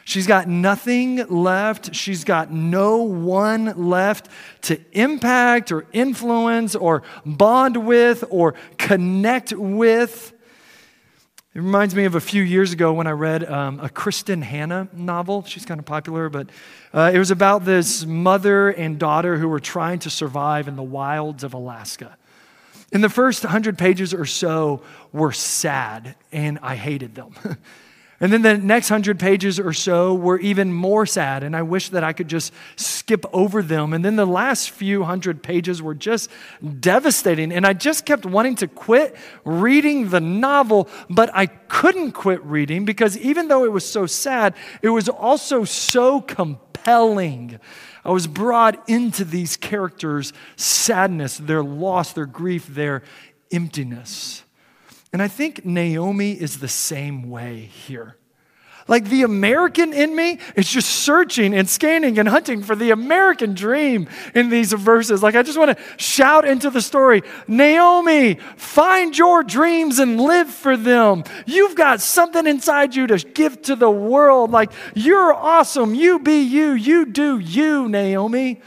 She's 0.05 0.25
got 0.25 0.47
nothing 0.47 1.17
left. 1.27 1.93
She's 1.93 2.23
got 2.23 2.51
no 2.51 3.03
one 3.03 3.89
left 3.89 4.27
to 4.61 4.79
impact 4.91 5.71
or 5.71 5.85
influence 5.93 6.75
or 6.75 7.03
bond 7.27 7.85
with 7.85 8.23
or 8.31 8.55
connect 8.79 9.53
with. 9.53 10.33
It 11.55 11.61
reminds 11.61 11.95
me 11.95 12.05
of 12.05 12.13
a 12.13 12.21
few 12.21 12.43
years 12.43 12.73
ago 12.73 12.93
when 12.93 13.07
I 13.07 13.11
read 13.11 13.43
um, 13.49 13.79
a 13.79 13.89
Kristin 13.89 14.43
Hannah 14.43 14.87
novel. 14.93 15.43
She's 15.45 15.65
kind 15.65 15.79
of 15.79 15.85
popular, 15.85 16.29
but 16.29 16.47
uh, 16.93 17.09
it 17.11 17.17
was 17.17 17.31
about 17.31 17.65
this 17.65 18.05
mother 18.05 18.69
and 18.69 18.99
daughter 18.99 19.35
who 19.35 19.47
were 19.47 19.59
trying 19.59 19.97
to 19.99 20.11
survive 20.11 20.67
in 20.67 20.75
the 20.75 20.83
wilds 20.83 21.43
of 21.43 21.55
Alaska. 21.55 22.15
In 22.91 23.01
the 23.01 23.09
first 23.09 23.41
hundred 23.41 23.79
pages 23.79 24.13
or 24.13 24.27
so 24.27 24.83
were 25.11 25.31
sad, 25.31 26.15
and 26.31 26.59
I 26.61 26.75
hated 26.75 27.15
them. 27.15 27.33
And 28.21 28.33
then 28.33 28.41
the 28.41 28.57
next 28.57 28.89
hundred 28.89 29.17
pages 29.17 29.59
or 29.59 29.71
so 29.71 30.13
were 30.13 30.39
even 30.39 30.73
more 30.73 31.05
sad, 31.05 31.41
and 31.43 31.55
I 31.55 31.61
wish 31.61 31.89
that 31.89 32.03
I 32.03 32.11
could 32.11 32.27
just 32.27 32.53
skip 32.75 33.25
over 33.31 33.61
them. 33.61 33.93
And 33.93 34.03
then 34.03 34.17
the 34.17 34.27
last 34.27 34.71
few 34.71 35.03
hundred 35.03 35.41
pages 35.41 35.81
were 35.81 35.95
just 35.95 36.29
devastating, 36.79 37.53
and 37.53 37.65
I 37.65 37.71
just 37.73 38.05
kept 38.05 38.25
wanting 38.25 38.55
to 38.55 38.67
quit 38.67 39.15
reading 39.45 40.09
the 40.09 40.19
novel, 40.19 40.89
but 41.09 41.29
I 41.33 41.45
couldn't 41.45 42.11
quit 42.11 42.43
reading 42.43 42.83
because 42.83 43.17
even 43.17 43.47
though 43.47 43.63
it 43.63 43.71
was 43.71 43.89
so 43.89 44.05
sad, 44.05 44.53
it 44.81 44.89
was 44.89 45.07
also 45.07 45.63
so 45.63 46.19
compelling. 46.19 47.59
I 48.03 48.11
was 48.11 48.27
brought 48.27 48.89
into 48.89 49.23
these 49.23 49.55
characters' 49.55 50.33
sadness, 50.57 51.37
their 51.37 51.63
loss, 51.63 52.11
their 52.11 52.25
grief, 52.25 52.67
their 52.67 53.03
emptiness. 53.51 54.43
And 55.11 55.21
I 55.21 55.27
think 55.27 55.65
Naomi 55.65 56.33
is 56.33 56.59
the 56.59 56.67
same 56.67 57.29
way 57.29 57.61
here. 57.61 58.15
Like 58.89 59.05
the 59.05 59.21
American 59.21 59.93
in 59.93 60.15
me 60.15 60.39
is 60.55 60.67
just 60.67 60.89
searching 60.89 61.53
and 61.53 61.69
scanning 61.69 62.17
and 62.17 62.27
hunting 62.27 62.63
for 62.63 62.75
the 62.75 62.89
American 62.89 63.53
dream 63.53 64.09
in 64.33 64.49
these 64.49 64.73
verses. 64.73 65.21
Like 65.21 65.35
I 65.35 65.43
just 65.43 65.59
want 65.59 65.77
to 65.77 65.83
shout 65.97 66.43
into 66.43 66.71
the 66.71 66.81
story 66.81 67.21
Naomi, 67.47 68.35
find 68.57 69.15
your 69.15 69.43
dreams 69.43 69.99
and 69.99 70.19
live 70.19 70.49
for 70.49 70.75
them. 70.75 71.23
You've 71.45 71.75
got 71.75 72.01
something 72.01 72.47
inside 72.47 72.95
you 72.95 73.05
to 73.07 73.19
give 73.19 73.61
to 73.63 73.75
the 73.75 73.91
world. 73.91 74.49
Like 74.49 74.71
you're 74.95 75.35
awesome. 75.35 75.93
You 75.93 76.17
be 76.17 76.41
you. 76.41 76.71
You 76.71 77.05
do 77.05 77.37
you, 77.37 77.87
Naomi. 77.87 78.59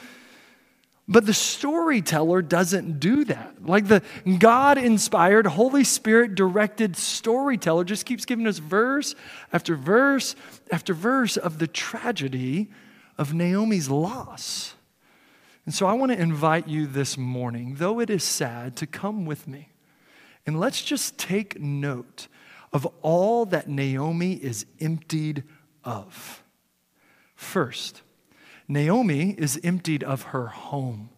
But 1.09 1.27
the 1.27 1.35
storyteller 1.35 2.43
doesn't 2.43 3.01
do 3.01 3.25
that. 3.25 3.67
Like 3.67 3.89
the 3.89 4.03
God 4.39 4.79
inspired, 4.79 5.47
Holy 5.47 5.85
Spirit 5.85 6.35
directed 6.35 6.97
storyteller 6.97 7.85
just 7.85 8.07
keeps 8.07 8.25
giving 8.25 8.47
us 8.47 8.59
verse 8.59 9.15
after 9.53 9.75
verse 9.75 10.37
after 10.71 10.95
verse 10.95 11.37
of 11.37 11.59
the 11.59 11.67
tragedy 11.67 12.71
of 13.19 13.35
Naomi's 13.35 13.91
loss. 13.91 14.75
And 15.65 15.75
so 15.75 15.87
I 15.87 15.93
want 15.93 16.13
to 16.13 16.21
invite 16.21 16.67
you 16.67 16.87
this 16.87 17.17
morning, 17.17 17.77
though 17.77 18.01
it 18.01 18.11
is 18.11 18.25
sad, 18.25 18.77
to 18.77 18.87
come 18.87 19.27
with 19.27 19.47
me. 19.47 19.69
And 20.47 20.59
let's 20.59 20.83
just 20.83 21.19
take 21.19 21.61
note 21.61 22.27
of 22.73 22.87
all 23.03 23.45
that 23.47 23.69
Naomi 23.69 24.35
is 24.35 24.67
emptied 24.81 25.45
of. 25.85 26.43
First, 27.37 28.03
Naomi 28.73 29.35
is 29.39 29.61
emptied 29.63 30.03
of 30.03 30.23
her 30.23 30.47
home 30.49 31.11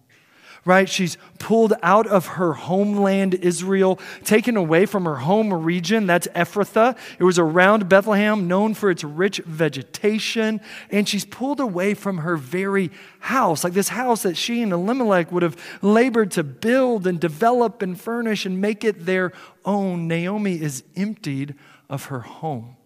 right? 0.64 0.88
She's 0.88 1.18
pulled 1.38 1.74
out 1.82 2.06
of 2.06 2.26
her 2.26 2.54
homeland, 2.54 3.34
Israel, 3.34 3.98
taken 4.24 4.56
away 4.56 4.86
from 4.86 5.04
her 5.04 5.16
home 5.16 5.52
region, 5.52 6.06
that's 6.06 6.26
Ephrathah. 6.28 6.96
It 7.18 7.24
was 7.24 7.38
around 7.38 7.88
Bethlehem, 7.88 8.48
known 8.48 8.74
for 8.74 8.90
its 8.90 9.04
rich 9.04 9.38
vegetation. 9.38 10.60
And 10.90 11.08
she's 11.08 11.24
pulled 11.24 11.60
away 11.60 11.94
from 11.94 12.18
her 12.18 12.36
very 12.36 12.90
house, 13.20 13.64
like 13.64 13.74
this 13.74 13.88
house 13.88 14.22
that 14.22 14.36
she 14.36 14.62
and 14.62 14.72
Elimelech 14.72 15.30
would 15.30 15.42
have 15.42 15.56
labored 15.82 16.30
to 16.32 16.42
build 16.42 17.06
and 17.06 17.20
develop 17.20 17.82
and 17.82 18.00
furnish 18.00 18.46
and 18.46 18.60
make 18.60 18.84
it 18.84 19.06
their 19.06 19.32
own. 19.64 20.08
Naomi 20.08 20.60
is 20.60 20.82
emptied 20.96 21.54
of 21.90 22.06
her 22.06 22.20
home. 22.20 22.76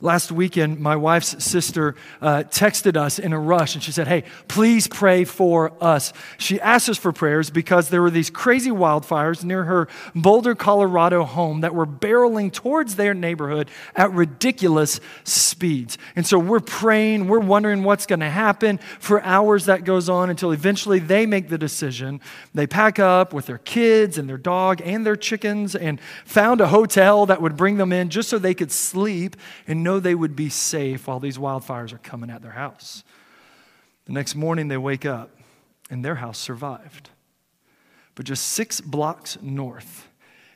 Last 0.00 0.30
weekend, 0.30 0.78
my 0.78 0.94
wife's 0.94 1.44
sister 1.44 1.96
uh, 2.22 2.44
texted 2.44 2.96
us 2.96 3.18
in 3.18 3.32
a 3.32 3.38
rush 3.38 3.74
and 3.74 3.82
she 3.82 3.90
said, 3.90 4.06
Hey, 4.06 4.22
please 4.46 4.86
pray 4.86 5.24
for 5.24 5.72
us. 5.80 6.12
She 6.38 6.60
asked 6.60 6.88
us 6.88 6.96
for 6.96 7.12
prayers 7.12 7.50
because 7.50 7.88
there 7.88 8.00
were 8.00 8.10
these 8.10 8.30
crazy 8.30 8.70
wildfires 8.70 9.42
near 9.42 9.64
her 9.64 9.88
Boulder, 10.14 10.54
Colorado 10.54 11.24
home 11.24 11.62
that 11.62 11.74
were 11.74 11.84
barreling 11.84 12.52
towards 12.52 12.94
their 12.94 13.12
neighborhood 13.12 13.68
at 13.96 14.12
ridiculous 14.12 15.00
speeds. 15.24 15.98
And 16.14 16.24
so 16.24 16.38
we're 16.38 16.60
praying, 16.60 17.26
we're 17.26 17.40
wondering 17.40 17.82
what's 17.82 18.06
going 18.06 18.20
to 18.20 18.30
happen 18.30 18.78
for 19.00 19.20
hours 19.24 19.64
that 19.64 19.82
goes 19.82 20.08
on 20.08 20.30
until 20.30 20.52
eventually 20.52 21.00
they 21.00 21.26
make 21.26 21.48
the 21.48 21.58
decision. 21.58 22.20
They 22.54 22.68
pack 22.68 23.00
up 23.00 23.32
with 23.32 23.46
their 23.46 23.58
kids 23.58 24.16
and 24.16 24.28
their 24.28 24.38
dog 24.38 24.80
and 24.84 25.04
their 25.04 25.16
chickens 25.16 25.74
and 25.74 26.00
found 26.24 26.60
a 26.60 26.68
hotel 26.68 27.26
that 27.26 27.42
would 27.42 27.56
bring 27.56 27.78
them 27.78 27.92
in 27.92 28.10
just 28.10 28.28
so 28.28 28.38
they 28.38 28.54
could 28.54 28.70
sleep 28.70 29.34
and 29.66 29.87
know 29.88 29.98
they 29.98 30.14
would 30.14 30.36
be 30.36 30.50
safe 30.50 31.06
while 31.06 31.18
these 31.18 31.38
wildfires 31.38 31.94
are 31.94 31.98
coming 31.98 32.28
at 32.28 32.42
their 32.42 32.52
house. 32.52 33.02
The 34.04 34.12
next 34.12 34.34
morning, 34.34 34.68
they 34.68 34.76
wake 34.76 35.06
up 35.06 35.30
and 35.88 36.04
their 36.04 36.16
house 36.16 36.38
survived. 36.38 37.08
But 38.14 38.26
just 38.26 38.48
six 38.48 38.82
blocks 38.82 39.38
north, 39.40 40.08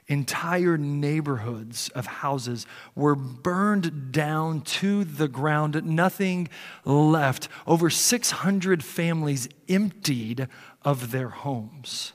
entire 0.06 0.76
neighborhoods 0.76 1.88
of 1.94 2.04
houses 2.04 2.66
were 2.94 3.14
burned 3.14 4.12
down 4.12 4.60
to 4.82 5.04
the 5.04 5.28
ground, 5.28 5.82
nothing 5.82 6.50
left. 6.84 7.48
Over 7.66 7.88
600 7.88 8.84
families 8.84 9.48
emptied 9.66 10.46
of 10.82 11.10
their 11.10 11.30
homes. 11.30 12.12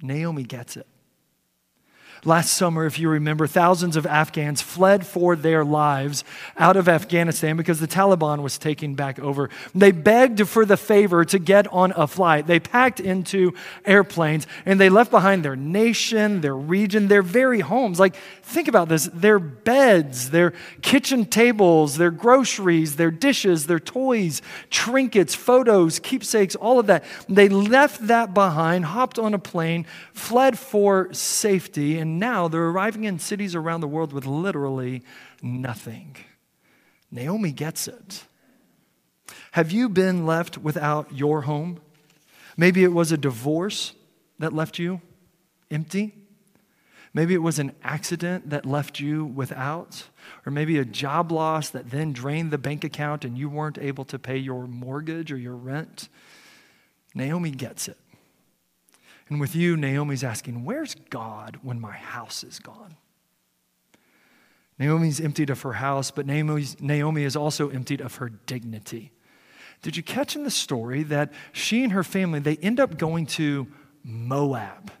Naomi 0.00 0.44
gets 0.44 0.78
it. 0.78 0.86
Last 2.24 2.52
summer, 2.52 2.84
if 2.84 2.98
you 2.98 3.08
remember, 3.08 3.46
thousands 3.46 3.96
of 3.96 4.06
Afghans 4.06 4.60
fled 4.60 5.06
for 5.06 5.36
their 5.36 5.64
lives 5.64 6.24
out 6.56 6.76
of 6.76 6.88
Afghanistan 6.88 7.56
because 7.56 7.80
the 7.80 7.86
Taliban 7.86 8.42
was 8.42 8.58
taking 8.58 8.94
back 8.94 9.18
over. 9.18 9.50
They 9.74 9.92
begged 9.92 10.48
for 10.48 10.64
the 10.64 10.76
favor 10.76 11.24
to 11.24 11.38
get 11.38 11.66
on 11.72 11.92
a 11.96 12.06
flight. 12.06 12.46
They 12.46 12.60
packed 12.60 13.00
into 13.00 13.54
airplanes 13.84 14.46
and 14.66 14.80
they 14.80 14.88
left 14.88 15.10
behind 15.10 15.44
their 15.44 15.56
nation, 15.56 16.40
their 16.40 16.56
region, 16.56 17.08
their 17.08 17.22
very 17.22 17.60
homes. 17.60 18.00
Like, 18.00 18.16
think 18.42 18.68
about 18.68 18.88
this 18.88 19.04
their 19.12 19.38
beds, 19.38 20.30
their 20.30 20.52
kitchen 20.82 21.24
tables, 21.24 21.96
their 21.96 22.10
groceries, 22.10 22.96
their 22.96 23.10
dishes, 23.10 23.66
their 23.66 23.80
toys, 23.80 24.42
trinkets, 24.70 25.34
photos, 25.34 25.98
keepsakes, 25.98 26.56
all 26.56 26.78
of 26.78 26.86
that. 26.86 27.04
They 27.28 27.48
left 27.48 28.06
that 28.08 28.34
behind, 28.34 28.86
hopped 28.86 29.18
on 29.18 29.34
a 29.34 29.38
plane, 29.38 29.86
fled 30.12 30.58
for 30.58 31.12
safety, 31.12 31.98
and 32.08 32.18
now 32.18 32.48
they're 32.48 32.70
arriving 32.70 33.04
in 33.04 33.18
cities 33.18 33.54
around 33.54 33.82
the 33.82 33.86
world 33.86 34.14
with 34.14 34.24
literally 34.24 35.02
nothing. 35.42 36.16
Naomi 37.10 37.52
gets 37.52 37.86
it. 37.86 38.24
Have 39.52 39.72
you 39.72 39.90
been 39.90 40.24
left 40.24 40.56
without 40.56 41.14
your 41.14 41.42
home? 41.42 41.80
Maybe 42.56 42.82
it 42.82 42.94
was 42.94 43.12
a 43.12 43.18
divorce 43.18 43.92
that 44.38 44.54
left 44.54 44.78
you 44.78 45.02
empty. 45.70 46.14
Maybe 47.12 47.34
it 47.34 47.42
was 47.42 47.58
an 47.58 47.72
accident 47.82 48.48
that 48.48 48.64
left 48.64 49.00
you 49.00 49.26
without, 49.26 50.04
or 50.46 50.50
maybe 50.50 50.78
a 50.78 50.86
job 50.86 51.30
loss 51.30 51.68
that 51.70 51.90
then 51.90 52.14
drained 52.14 52.50
the 52.50 52.58
bank 52.58 52.84
account 52.84 53.26
and 53.26 53.36
you 53.36 53.50
weren't 53.50 53.76
able 53.76 54.06
to 54.06 54.18
pay 54.18 54.38
your 54.38 54.66
mortgage 54.66 55.30
or 55.30 55.36
your 55.36 55.56
rent. 55.56 56.08
Naomi 57.14 57.50
gets 57.50 57.86
it. 57.86 57.98
And 59.28 59.40
with 59.40 59.54
you, 59.54 59.76
Naomi's 59.76 60.24
asking, 60.24 60.64
Where's 60.64 60.94
God 61.10 61.58
when 61.62 61.80
my 61.80 61.92
house 61.92 62.42
is 62.42 62.58
gone? 62.58 62.96
Naomi's 64.78 65.20
emptied 65.20 65.50
of 65.50 65.60
her 65.62 65.74
house, 65.74 66.10
but 66.10 66.26
Naomi 66.26 67.24
is 67.24 67.36
also 67.36 67.68
emptied 67.68 68.00
of 68.00 68.16
her 68.16 68.28
dignity. 68.28 69.12
Did 69.82 69.96
you 69.96 70.02
catch 70.02 70.36
in 70.36 70.44
the 70.44 70.50
story 70.50 71.02
that 71.04 71.32
she 71.52 71.82
and 71.82 71.92
her 71.92 72.04
family, 72.04 72.40
they 72.40 72.56
end 72.56 72.80
up 72.80 72.96
going 72.96 73.26
to 73.26 73.66
Moab? 74.04 74.92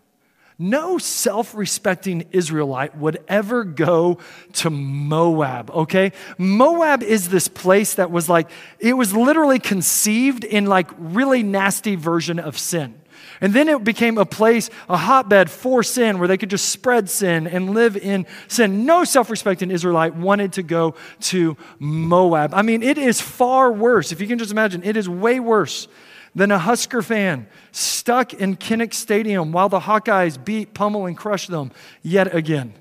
No 0.60 0.98
self 0.98 1.54
respecting 1.54 2.26
Israelite 2.32 2.96
would 2.96 3.22
ever 3.28 3.62
go 3.62 4.18
to 4.54 4.70
Moab, 4.70 5.70
okay? 5.70 6.12
Moab 6.36 7.04
is 7.04 7.28
this 7.28 7.46
place 7.46 7.94
that 7.94 8.10
was 8.10 8.28
like, 8.28 8.50
it 8.80 8.94
was 8.94 9.14
literally 9.14 9.60
conceived 9.60 10.42
in 10.42 10.66
like 10.66 10.90
really 10.98 11.44
nasty 11.44 11.94
version 11.94 12.40
of 12.40 12.58
sin. 12.58 13.00
And 13.40 13.54
then 13.54 13.68
it 13.68 13.84
became 13.84 14.18
a 14.18 14.26
place, 14.26 14.68
a 14.88 14.96
hotbed 14.96 15.50
for 15.50 15.82
sin, 15.82 16.18
where 16.18 16.26
they 16.26 16.36
could 16.36 16.50
just 16.50 16.70
spread 16.70 17.08
sin 17.08 17.46
and 17.46 17.70
live 17.70 17.96
in 17.96 18.26
sin. 18.48 18.84
No 18.84 19.04
self 19.04 19.30
respecting 19.30 19.70
Israelite 19.70 20.14
wanted 20.14 20.54
to 20.54 20.62
go 20.62 20.94
to 21.20 21.56
Moab. 21.78 22.52
I 22.54 22.62
mean, 22.62 22.82
it 22.82 22.98
is 22.98 23.20
far 23.20 23.70
worse. 23.70 24.12
If 24.12 24.20
you 24.20 24.26
can 24.26 24.38
just 24.38 24.50
imagine, 24.50 24.82
it 24.82 24.96
is 24.96 25.08
way 25.08 25.38
worse 25.40 25.88
than 26.34 26.50
a 26.50 26.58
Husker 26.58 27.02
fan 27.02 27.48
stuck 27.72 28.34
in 28.34 28.56
Kinnick 28.56 28.94
Stadium 28.94 29.52
while 29.52 29.68
the 29.68 29.80
Hawkeyes 29.80 30.42
beat, 30.42 30.74
pummel, 30.74 31.06
and 31.06 31.16
crush 31.16 31.46
them 31.46 31.70
yet 32.02 32.34
again. 32.34 32.74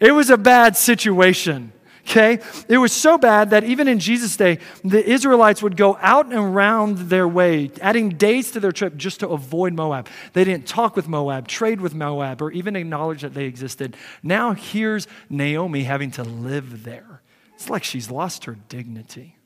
It 0.00 0.12
was 0.12 0.30
a 0.30 0.38
bad 0.38 0.76
situation. 0.76 1.72
Okay? 2.08 2.38
It 2.68 2.78
was 2.78 2.92
so 2.92 3.18
bad 3.18 3.50
that 3.50 3.64
even 3.64 3.86
in 3.86 3.98
Jesus' 3.98 4.34
day, 4.34 4.60
the 4.82 5.04
Israelites 5.06 5.62
would 5.62 5.76
go 5.76 5.98
out 6.00 6.24
and 6.24 6.34
around 6.34 6.96
their 7.10 7.28
way, 7.28 7.70
adding 7.82 8.08
days 8.10 8.50
to 8.52 8.60
their 8.60 8.72
trip 8.72 8.96
just 8.96 9.20
to 9.20 9.28
avoid 9.28 9.74
Moab. 9.74 10.08
They 10.32 10.44
didn't 10.44 10.66
talk 10.66 10.96
with 10.96 11.06
Moab, 11.06 11.46
trade 11.48 11.82
with 11.82 11.94
Moab, 11.94 12.40
or 12.40 12.50
even 12.50 12.76
acknowledge 12.76 13.20
that 13.20 13.34
they 13.34 13.44
existed. 13.44 13.94
Now 14.22 14.54
here's 14.54 15.06
Naomi 15.28 15.84
having 15.84 16.10
to 16.12 16.22
live 16.22 16.84
there. 16.84 17.20
It's 17.54 17.68
like 17.68 17.84
she's 17.84 18.10
lost 18.10 18.46
her 18.46 18.56
dignity. 18.68 19.36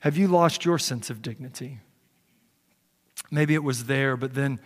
Have 0.00 0.16
you 0.16 0.28
lost 0.28 0.64
your 0.64 0.78
sense 0.78 1.10
of 1.10 1.20
dignity? 1.20 1.80
Maybe 3.30 3.52
it 3.54 3.62
was 3.62 3.84
there, 3.84 4.16
but 4.16 4.34
then, 4.34 4.60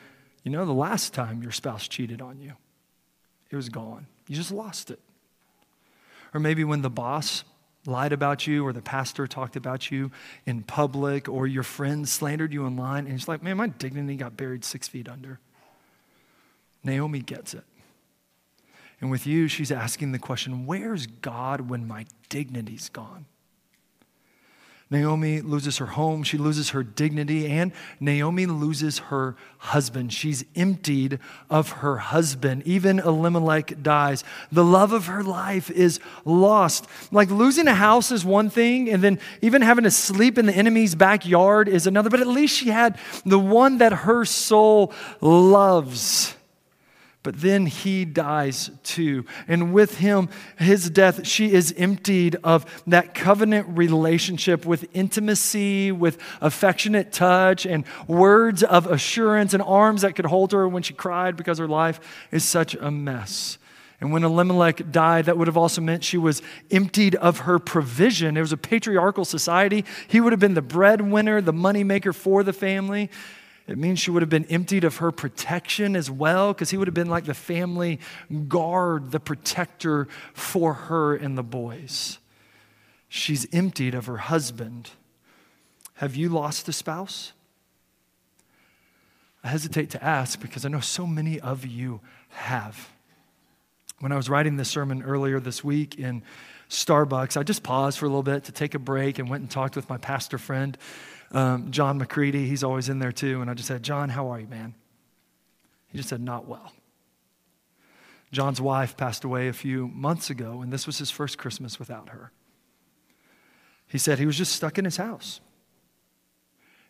you 0.45 0.53
know, 0.53 0.65
the 0.65 0.73
last 0.73 1.13
time 1.13 1.43
your 1.43 1.53
spouse 1.53 1.89
cheated 1.89 2.23
on 2.23 2.39
you, 2.39 2.53
it 3.51 3.57
was 3.57 3.69
gone. 3.69 4.07
You 4.29 4.37
just 4.37 4.53
lost 4.53 4.93
it. 4.93 5.01
Or 6.35 6.41
maybe 6.41 6.65
when 6.65 6.83
the 6.83 6.91
boss 6.91 7.45
lied 7.87 8.13
about 8.13 8.47
you 8.47 8.67
or 8.67 8.73
the 8.73 8.83
pastor 8.83 9.27
talked 9.27 9.57
about 9.57 9.91
you 9.91 10.11
in 10.45 10.63
public 10.63 11.29
or 11.29 11.47
your 11.47 11.63
friends 11.63 12.13
slandered 12.13 12.53
you 12.53 12.65
online, 12.65 13.07
and 13.07 13.15
it's 13.15 13.29
like, 13.29 13.43
man, 13.43 13.57
my 13.57 13.69
dignity 13.69 14.17
got 14.17 14.37
buried 14.37 14.65
six 14.65 14.89
feet 14.89 15.09
under. 15.09 15.41
Naomi 16.85 17.21
gets 17.21 17.55
it. 17.55 17.65
And 19.01 19.11
with 19.11 19.27
you, 19.27 19.49
she's 19.49 19.71
asking 19.71 20.13
the 20.13 20.19
question 20.19 20.67
where's 20.67 21.07
God 21.07 21.69
when 21.69 21.87
my 21.87 22.07
dignity's 22.29 22.89
gone? 22.89 23.27
Naomi 24.91 25.43
loses 25.43 25.77
her 25.79 25.87
home, 25.87 26.23
she 26.23 26.39
loses 26.39 26.71
her 26.71 26.83
dignity, 26.83 27.47
and 27.47 27.73
Naomi 28.01 28.47
loses 28.47 28.99
her 28.99 29.37
husband. 29.59 30.15
She's 30.15 30.47
emptied 30.57 31.19
of 31.51 31.71
her 31.73 31.99
husband. 31.99 32.63
Even 32.65 32.99
Elimelech 32.99 33.83
dies. 33.83 34.25
The 34.51 34.65
love 34.65 34.93
of 34.93 35.07
her 35.07 35.23
life 35.23 35.71
is 35.71 36.01
lost. 36.25 36.87
Like 37.13 37.31
losing 37.31 37.69
a 37.69 37.75
house 37.75 38.11
is 38.11 38.25
one 38.25 38.49
thing, 38.49 38.89
and 38.89 39.05
then 39.05 39.21
even 39.43 39.61
having 39.61 39.85
to 39.85 39.91
sleep 39.91 40.39
in 40.39 40.47
the 40.47 40.55
enemy's 40.55 40.95
backyard 40.95 41.69
is 41.69 41.87
another, 41.87 42.09
but 42.09 42.21
at 42.21 42.27
least 42.27 42.57
she 42.57 42.71
had 42.71 42.99
the 43.27 43.39
one 43.39 43.79
that 43.79 43.93
her 43.93 44.25
soul 44.25 44.95
loves. 45.21 46.35
But 47.29 47.43
then 47.43 47.67
he 47.67 48.07
dies 48.07 48.71
too. 48.83 49.27
And 49.47 49.75
with 49.75 49.99
him, 49.99 50.31
his 50.57 50.89
death, 50.89 51.27
she 51.27 51.53
is 51.53 51.75
emptied 51.77 52.37
of 52.43 52.65
that 52.87 53.13
covenant 53.13 53.67
relationship 53.69 54.65
with 54.65 54.89
intimacy, 54.95 55.93
with 55.93 56.17
affectionate 56.41 57.13
touch, 57.13 57.67
and 57.67 57.85
words 58.07 58.63
of 58.63 58.87
assurance, 58.87 59.53
and 59.53 59.63
arms 59.63 60.01
that 60.01 60.17
could 60.17 60.25
hold 60.25 60.53
her 60.53 60.67
when 60.67 60.83
she 60.83 60.95
cried 60.95 61.37
because 61.37 61.59
her 61.59 61.69
life 61.69 62.01
is 62.31 62.47
such 62.47 62.75
a 62.75 62.91
mess. 62.91 63.59
And 64.01 64.11
when 64.11 64.25
Elimelech 64.25 64.91
died, 64.91 65.27
that 65.27 65.37
would 65.37 65.49
have 65.49 65.59
also 65.59 65.83
meant 65.83 66.05
she 66.05 66.17
was 66.17 66.41
emptied 66.71 67.15
of 67.17 67.41
her 67.41 67.59
provision. 67.59 68.39
It 68.39 68.41
was 68.41 68.53
a 68.55 68.57
patriarchal 68.57 69.27
society. 69.27 69.85
He 70.07 70.23
would 70.23 70.33
have 70.33 70.41
been 70.41 70.55
the 70.55 70.63
breadwinner, 70.63 71.43
the 71.43 71.53
moneymaker 71.53 72.15
for 72.15 72.43
the 72.43 72.55
family. 72.55 73.11
It 73.69 73.77
means 73.77 74.01
she 74.01 74.11
would 74.11 74.23
have 74.23 74.31
been 74.31 74.47
emptied 74.47 74.85
of 74.85 74.97
her 74.97 75.13
protection 75.13 75.95
as 75.95 76.11
well, 76.11 76.55
because 76.55 76.71
he 76.71 76.79
would 76.79 76.89
have 76.89 76.95
been 76.95 77.11
like 77.11 77.27
the 77.27 77.35
family 77.35 78.01
guard, 78.49 79.11
the 79.11 79.21
protector 79.21 80.09
for 80.33 80.73
her 80.73 81.15
and 81.15 81.37
the 81.37 81.43
boys. 81.43 82.19
She's 83.11 83.47
emptied 83.53 83.95
of 83.95 84.07
her 84.07 84.17
husband. 84.17 84.91
Have 85.95 86.17
you 86.17 86.31
lost 86.31 86.69
a 86.69 86.73
spouse? 86.73 87.33
I 89.45 89.49
hesitate 89.49 89.91
to 89.91 90.03
ask 90.03 90.41
because 90.41 90.65
I 90.65 90.69
know 90.69 90.81
so 90.81 91.07
many 91.07 91.39
of 91.39 91.67
you 91.67 92.01
have. 92.31 92.89
When 94.01 94.13
I 94.13 94.17
was 94.17 94.31
writing 94.31 94.57
this 94.57 94.71
sermon 94.71 95.03
earlier 95.03 95.41
this 95.41 95.63
week 95.63 95.97
in 95.97 96.23
Starbucks, 96.71 97.37
I 97.37 97.43
just 97.43 97.63
paused 97.63 97.99
for 97.99 98.07
a 98.07 98.09
little 98.09 98.23
bit 98.23 98.45
to 98.45 98.53
take 98.53 98.75
a 98.75 98.79
break 98.79 99.19
and 99.19 99.29
went 99.29 99.43
and 99.43 99.51
talked 99.51 99.77
with 99.77 99.89
my 99.89 99.99
pastor 99.99 100.39
friend 100.39 100.79
um, 101.33 101.71
John 101.71 101.99
McCready, 101.99 102.47
he's 102.47 102.65
always 102.65 102.89
in 102.89 102.99
there 102.99 103.13
too. 103.13 103.41
And 103.41 103.51
I 103.51 103.55
just 103.55 103.69
said, 103.69 103.83
John, 103.83 104.09
how 104.09 104.29
are 104.29 104.41
you, 104.41 104.47
man? 104.47 104.75
He 105.89 105.99
just 105.99 106.09
said, 106.09 106.21
not 106.21 106.47
well. 106.47 106.73
John's 108.31 108.61
wife 108.61 108.97
passed 108.97 109.25
away 109.25 109.49
a 109.49 109.53
few 109.53 109.89
months 109.89 110.29
ago, 110.29 110.61
and 110.61 110.73
this 110.73 110.87
was 110.87 110.99
his 110.99 111.11
first 111.11 111.39
Christmas 111.39 111.79
without 111.79 112.11
her. 112.11 112.31
He 113.87 113.97
said 113.97 114.19
he 114.19 114.27
was 114.27 114.37
just 114.37 114.53
stuck 114.53 114.79
in 114.79 114.85
his 114.85 114.99
house. 114.99 115.41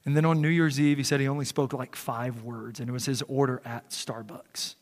And 0.05 0.17
then 0.17 0.25
on 0.25 0.41
New 0.41 0.49
Year's 0.49 0.81
Eve, 0.81 0.97
he 0.97 1.05
said 1.05 1.21
he 1.21 1.29
only 1.29 1.45
spoke 1.45 1.73
like 1.73 1.95
five 1.95 2.43
words, 2.43 2.81
and 2.81 2.89
it 2.89 2.93
was 2.93 3.07
his 3.07 3.23
order 3.23 3.63
at 3.65 3.91
Starbucks. 3.91 4.75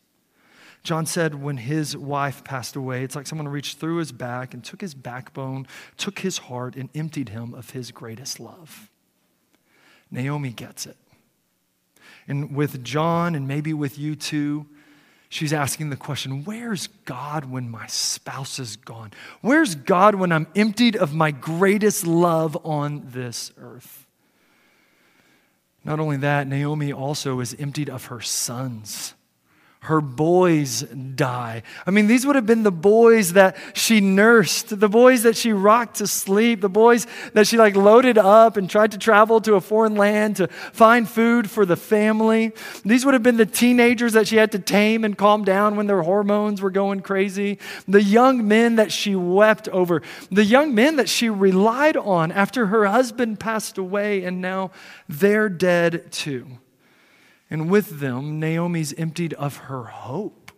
John 0.82 1.04
said 1.04 1.34
when 1.34 1.56
his 1.56 1.96
wife 1.96 2.44
passed 2.44 2.76
away, 2.76 3.02
it's 3.02 3.16
like 3.16 3.26
someone 3.26 3.48
reached 3.48 3.78
through 3.78 3.96
his 3.96 4.12
back 4.12 4.54
and 4.54 4.64
took 4.64 4.80
his 4.80 4.94
backbone, 4.94 5.66
took 5.96 6.20
his 6.20 6.38
heart, 6.38 6.76
and 6.76 6.88
emptied 6.94 7.30
him 7.30 7.54
of 7.54 7.70
his 7.70 7.90
greatest 7.90 8.38
love. 8.38 8.88
Naomi 10.10 10.50
gets 10.50 10.86
it. 10.86 10.96
And 12.28 12.54
with 12.54 12.82
John, 12.82 13.34
and 13.34 13.46
maybe 13.46 13.72
with 13.72 13.98
you 13.98 14.16
too, 14.16 14.66
she's 15.28 15.52
asking 15.52 15.90
the 15.90 15.96
question 15.96 16.44
Where's 16.44 16.88
God 17.04 17.44
when 17.44 17.70
my 17.70 17.86
spouse 17.86 18.58
is 18.58 18.76
gone? 18.76 19.12
Where's 19.40 19.74
God 19.74 20.14
when 20.14 20.32
I'm 20.32 20.46
emptied 20.56 20.96
of 20.96 21.14
my 21.14 21.30
greatest 21.30 22.06
love 22.06 22.56
on 22.64 23.02
this 23.06 23.52
earth? 23.58 24.06
Not 25.84 26.00
only 26.00 26.16
that, 26.16 26.48
Naomi 26.48 26.92
also 26.92 27.38
is 27.38 27.54
emptied 27.58 27.88
of 27.88 28.06
her 28.06 28.20
sons. 28.20 29.14
Her 29.80 30.00
boys 30.00 30.82
die. 30.82 31.62
I 31.86 31.90
mean, 31.92 32.08
these 32.08 32.26
would 32.26 32.34
have 32.34 32.46
been 32.46 32.64
the 32.64 32.72
boys 32.72 33.34
that 33.34 33.56
she 33.72 34.00
nursed, 34.00 34.80
the 34.80 34.88
boys 34.88 35.22
that 35.22 35.36
she 35.36 35.52
rocked 35.52 35.96
to 35.96 36.08
sleep, 36.08 36.60
the 36.60 36.68
boys 36.68 37.06
that 37.34 37.46
she 37.46 37.56
like 37.56 37.76
loaded 37.76 38.18
up 38.18 38.56
and 38.56 38.68
tried 38.68 38.92
to 38.92 38.98
travel 38.98 39.40
to 39.42 39.54
a 39.54 39.60
foreign 39.60 39.94
land 39.94 40.36
to 40.36 40.48
find 40.48 41.08
food 41.08 41.48
for 41.48 41.64
the 41.64 41.76
family. 41.76 42.52
These 42.84 43.04
would 43.04 43.14
have 43.14 43.22
been 43.22 43.36
the 43.36 43.46
teenagers 43.46 44.14
that 44.14 44.26
she 44.26 44.36
had 44.36 44.50
to 44.52 44.58
tame 44.58 45.04
and 45.04 45.16
calm 45.16 45.44
down 45.44 45.76
when 45.76 45.86
their 45.86 46.02
hormones 46.02 46.60
were 46.60 46.70
going 46.70 47.00
crazy, 47.00 47.58
the 47.86 48.02
young 48.02 48.48
men 48.48 48.76
that 48.76 48.90
she 48.90 49.14
wept 49.14 49.68
over, 49.68 50.02
the 50.32 50.44
young 50.44 50.74
men 50.74 50.96
that 50.96 51.08
she 51.08 51.28
relied 51.28 51.96
on 51.96 52.32
after 52.32 52.66
her 52.66 52.86
husband 52.86 53.38
passed 53.38 53.78
away 53.78 54.24
and 54.24 54.40
now 54.40 54.72
they're 55.08 55.48
dead 55.48 56.10
too. 56.10 56.58
And 57.48 57.70
with 57.70 58.00
them, 58.00 58.40
Naomi's 58.40 58.92
emptied 58.94 59.34
of 59.34 59.56
her 59.56 59.84
hope. 59.84 60.52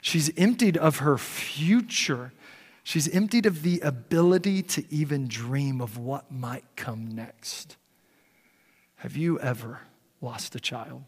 She's 0.00 0.30
emptied 0.36 0.76
of 0.76 0.98
her 0.98 1.18
future. 1.18 2.32
She's 2.82 3.08
emptied 3.08 3.46
of 3.46 3.62
the 3.62 3.80
ability 3.80 4.62
to 4.62 4.84
even 4.90 5.28
dream 5.28 5.80
of 5.80 5.98
what 5.98 6.30
might 6.30 6.64
come 6.76 7.14
next. 7.14 7.76
Have 8.96 9.16
you 9.16 9.38
ever 9.40 9.80
lost 10.20 10.54
a 10.54 10.60
child? 10.60 11.04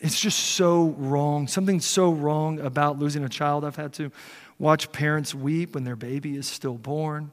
It's 0.00 0.20
just 0.20 0.38
so 0.38 0.94
wrong. 0.98 1.48
Something 1.48 1.80
so 1.80 2.12
wrong 2.12 2.60
about 2.60 2.98
losing 2.98 3.24
a 3.24 3.28
child. 3.28 3.64
I've 3.64 3.76
had 3.76 3.92
to 3.94 4.12
watch 4.58 4.92
parents 4.92 5.34
weep 5.34 5.74
when 5.74 5.84
their 5.84 5.96
baby 5.96 6.36
is 6.36 6.46
still 6.46 6.74
born. 6.74 7.32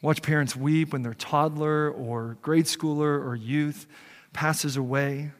Watch 0.00 0.22
parents 0.22 0.54
weep 0.54 0.92
when 0.92 1.02
their 1.02 1.14
toddler 1.14 1.90
or 1.90 2.36
grade 2.40 2.66
schooler 2.66 3.24
or 3.24 3.34
youth 3.34 3.86
passes 4.32 4.76
away. 4.76 5.32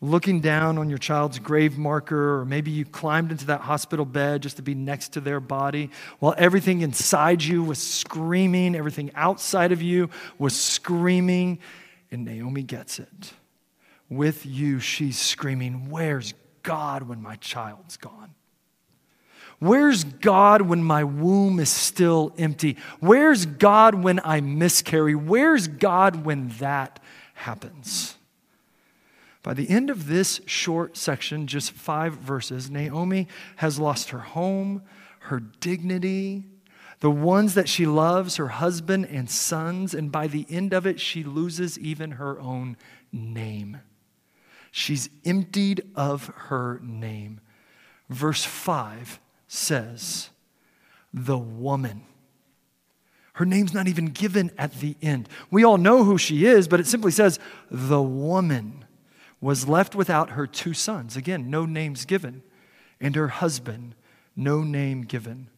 Looking 0.00 0.40
down 0.40 0.78
on 0.78 0.88
your 0.88 0.98
child's 0.98 1.38
grave 1.38 1.78
marker, 1.78 2.40
or 2.40 2.44
maybe 2.44 2.70
you 2.72 2.84
climbed 2.84 3.30
into 3.30 3.46
that 3.46 3.60
hospital 3.60 4.04
bed 4.04 4.42
just 4.42 4.56
to 4.56 4.62
be 4.62 4.74
next 4.74 5.10
to 5.10 5.20
their 5.20 5.38
body 5.38 5.90
while 6.18 6.34
everything 6.36 6.80
inside 6.80 7.42
you 7.42 7.62
was 7.62 7.78
screaming, 7.78 8.74
everything 8.74 9.12
outside 9.14 9.70
of 9.70 9.80
you 9.80 10.10
was 10.38 10.58
screaming, 10.58 11.58
and 12.10 12.24
Naomi 12.24 12.62
gets 12.62 12.98
it. 12.98 13.32
With 14.08 14.44
you, 14.44 14.80
she's 14.80 15.18
screaming, 15.18 15.88
Where's 15.88 16.34
God 16.62 17.04
when 17.04 17.22
my 17.22 17.36
child's 17.36 17.96
gone? 17.96 18.34
Where's 19.62 20.02
God 20.02 20.62
when 20.62 20.82
my 20.82 21.04
womb 21.04 21.60
is 21.60 21.68
still 21.68 22.34
empty? 22.36 22.76
Where's 22.98 23.46
God 23.46 23.94
when 23.94 24.18
I 24.24 24.40
miscarry? 24.40 25.14
Where's 25.14 25.68
God 25.68 26.24
when 26.24 26.48
that 26.58 26.98
happens? 27.34 28.16
By 29.44 29.54
the 29.54 29.70
end 29.70 29.88
of 29.88 30.08
this 30.08 30.40
short 30.46 30.96
section, 30.96 31.46
just 31.46 31.70
five 31.70 32.14
verses, 32.14 32.72
Naomi 32.72 33.28
has 33.54 33.78
lost 33.78 34.10
her 34.10 34.18
home, 34.18 34.82
her 35.20 35.38
dignity, 35.38 36.42
the 36.98 37.12
ones 37.12 37.54
that 37.54 37.68
she 37.68 37.86
loves, 37.86 38.38
her 38.38 38.48
husband 38.48 39.06
and 39.12 39.30
sons, 39.30 39.94
and 39.94 40.10
by 40.10 40.26
the 40.26 40.44
end 40.50 40.72
of 40.72 40.88
it, 40.88 40.98
she 40.98 41.22
loses 41.22 41.78
even 41.78 42.10
her 42.12 42.40
own 42.40 42.76
name. 43.12 43.78
She's 44.72 45.08
emptied 45.24 45.82
of 45.94 46.32
her 46.48 46.80
name. 46.82 47.38
Verse 48.08 48.42
5 48.42 49.20
says, 49.52 50.30
the 51.12 51.36
woman. 51.36 52.02
Her 53.34 53.44
name's 53.44 53.74
not 53.74 53.86
even 53.86 54.06
given 54.06 54.50
at 54.56 54.80
the 54.80 54.96
end. 55.02 55.28
We 55.50 55.62
all 55.62 55.76
know 55.76 56.04
who 56.04 56.16
she 56.16 56.46
is, 56.46 56.68
but 56.68 56.80
it 56.80 56.86
simply 56.86 57.12
says, 57.12 57.38
the 57.70 58.02
woman 58.02 58.86
was 59.42 59.68
left 59.68 59.94
without 59.94 60.30
her 60.30 60.46
two 60.46 60.72
sons. 60.72 61.16
Again, 61.16 61.50
no 61.50 61.66
names 61.66 62.06
given. 62.06 62.42
And 62.98 63.14
her 63.14 63.28
husband, 63.28 63.94
no 64.34 64.62
name 64.62 65.02
given. 65.02 65.48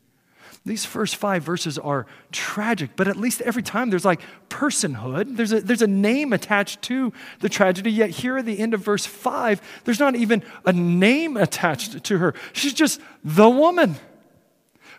These 0.67 0.87
first 0.87 1.17
five 1.17 1.43
verses 1.43 1.79
are 1.79 2.07
tragic, 2.33 2.93
but 2.97 3.07
at 3.07 3.17
least 3.17 3.43
every 3.43 3.63
time 3.63 3.91
there's 3.91 4.05
like 4.05 4.23
personhood. 4.49 5.37
There's 5.37 5.53
a, 5.53 5.61
there's 5.61 5.83
a 5.83 5.87
name 5.87 6.33
attached 6.33 6.81
to 6.83 7.13
the 7.41 7.51
tragedy, 7.51 7.93
yet 7.93 8.09
here 8.09 8.39
at 8.39 8.47
the 8.47 8.59
end 8.59 8.73
of 8.73 8.81
verse 8.81 9.05
five, 9.05 9.61
there's 9.85 10.01
not 10.01 10.17
even 10.17 10.43
a 10.65 10.73
name 10.73 11.37
attached 11.37 12.03
to 12.05 12.17
her. 12.19 12.35
She's 12.55 12.73
just 12.73 12.99
the 13.23 13.51
woman 13.51 13.97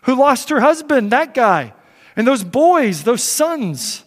who 0.02 0.14
lost 0.14 0.50
her 0.50 0.60
husband, 0.60 1.10
that 1.10 1.34
guy, 1.34 1.74
and 2.14 2.28
those 2.28 2.44
boys, 2.44 3.02
those 3.02 3.24
sons. 3.24 4.04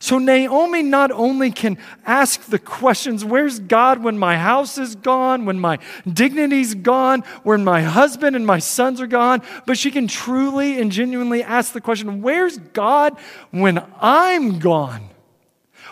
So 0.00 0.18
Naomi 0.18 0.82
not 0.82 1.10
only 1.10 1.50
can 1.50 1.76
ask 2.06 2.42
the 2.42 2.58
questions, 2.58 3.24
where's 3.24 3.58
God 3.58 4.02
when 4.02 4.16
my 4.18 4.36
house 4.36 4.78
is 4.78 4.94
gone, 4.94 5.44
when 5.44 5.58
my 5.58 5.78
dignity's 6.10 6.74
gone, 6.74 7.22
when 7.42 7.64
my 7.64 7.82
husband 7.82 8.36
and 8.36 8.46
my 8.46 8.60
sons 8.60 9.00
are 9.00 9.08
gone, 9.08 9.42
but 9.66 9.76
she 9.76 9.90
can 9.90 10.06
truly 10.06 10.80
and 10.80 10.92
genuinely 10.92 11.42
ask 11.42 11.72
the 11.72 11.80
question, 11.80 12.22
where's 12.22 12.58
God 12.58 13.18
when 13.50 13.84
I'm 14.00 14.60
gone? 14.60 15.08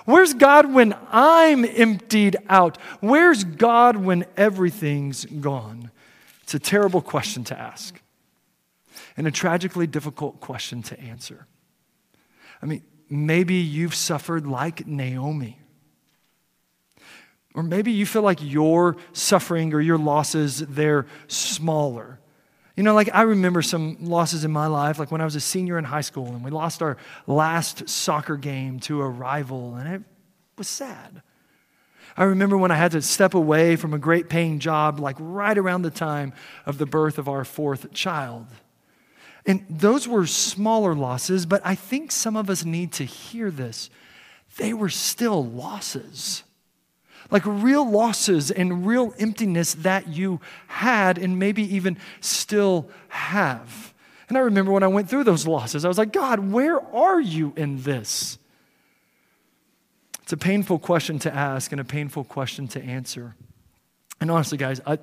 Where's 0.04 0.34
God 0.34 0.72
when 0.72 0.94
I'm 1.10 1.64
emptied 1.64 2.36
out? 2.48 2.78
Where's 3.00 3.42
God 3.42 3.96
when 3.96 4.24
everything's 4.36 5.24
gone? 5.24 5.90
It's 6.44 6.54
a 6.54 6.60
terrible 6.60 7.00
question 7.02 7.42
to 7.44 7.58
ask 7.58 8.00
and 9.16 9.26
a 9.26 9.32
tragically 9.32 9.88
difficult 9.88 10.40
question 10.40 10.82
to 10.84 11.00
answer. 11.00 11.48
I 12.62 12.66
mean, 12.66 12.82
maybe 13.08 13.54
you've 13.54 13.94
suffered 13.94 14.46
like 14.46 14.86
Naomi. 14.86 15.58
Or 17.54 17.62
maybe 17.62 17.92
you 17.92 18.04
feel 18.04 18.22
like 18.22 18.38
your 18.42 18.96
suffering 19.12 19.72
or 19.72 19.80
your 19.80 19.96
losses, 19.96 20.58
they're 20.58 21.06
smaller. 21.26 22.20
You 22.76 22.82
know, 22.82 22.94
like 22.94 23.08
I 23.14 23.22
remember 23.22 23.62
some 23.62 23.96
losses 24.02 24.44
in 24.44 24.50
my 24.50 24.66
life, 24.66 24.98
like 24.98 25.10
when 25.10 25.22
I 25.22 25.24
was 25.24 25.36
a 25.36 25.40
senior 25.40 25.78
in 25.78 25.84
high 25.84 26.02
school 26.02 26.26
and 26.26 26.44
we 26.44 26.50
lost 26.50 26.82
our 26.82 26.98
last 27.26 27.88
soccer 27.88 28.36
game 28.36 28.78
to 28.80 29.00
a 29.00 29.08
rival, 29.08 29.76
and 29.76 29.94
it 29.94 30.02
was 30.58 30.68
sad. 30.68 31.22
I 32.18 32.24
remember 32.24 32.58
when 32.58 32.70
I 32.70 32.76
had 32.76 32.92
to 32.92 33.00
step 33.00 33.32
away 33.32 33.76
from 33.76 33.94
a 33.94 33.98
great 33.98 34.28
paying 34.28 34.58
job, 34.58 35.00
like 35.00 35.16
right 35.18 35.56
around 35.56 35.82
the 35.82 35.90
time 35.90 36.34
of 36.66 36.76
the 36.76 36.86
birth 36.86 37.16
of 37.16 37.28
our 37.28 37.44
fourth 37.44 37.92
child. 37.92 38.46
And 39.46 39.64
those 39.70 40.08
were 40.08 40.26
smaller 40.26 40.94
losses, 40.94 41.46
but 41.46 41.62
I 41.64 41.76
think 41.76 42.10
some 42.10 42.36
of 42.36 42.50
us 42.50 42.64
need 42.64 42.92
to 42.94 43.04
hear 43.04 43.50
this. 43.50 43.88
They 44.56 44.72
were 44.72 44.88
still 44.88 45.44
losses. 45.44 46.42
Like 47.30 47.44
real 47.46 47.88
losses 47.88 48.50
and 48.50 48.86
real 48.86 49.14
emptiness 49.18 49.74
that 49.74 50.08
you 50.08 50.40
had 50.66 51.18
and 51.18 51.38
maybe 51.38 51.62
even 51.74 51.96
still 52.20 52.88
have. 53.08 53.94
And 54.28 54.36
I 54.36 54.40
remember 54.40 54.72
when 54.72 54.82
I 54.82 54.88
went 54.88 55.08
through 55.08 55.24
those 55.24 55.46
losses, 55.46 55.84
I 55.84 55.88
was 55.88 55.98
like, 55.98 56.12
God, 56.12 56.40
where 56.40 56.80
are 56.94 57.20
you 57.20 57.52
in 57.56 57.82
this? 57.82 58.38
It's 60.22 60.32
a 60.32 60.36
painful 60.36 60.80
question 60.80 61.20
to 61.20 61.32
ask 61.32 61.70
and 61.70 61.80
a 61.80 61.84
painful 61.84 62.24
question 62.24 62.66
to 62.68 62.82
answer. 62.82 63.36
And 64.20 64.28
honestly, 64.28 64.58
guys, 64.58 64.80
I, 64.84 64.98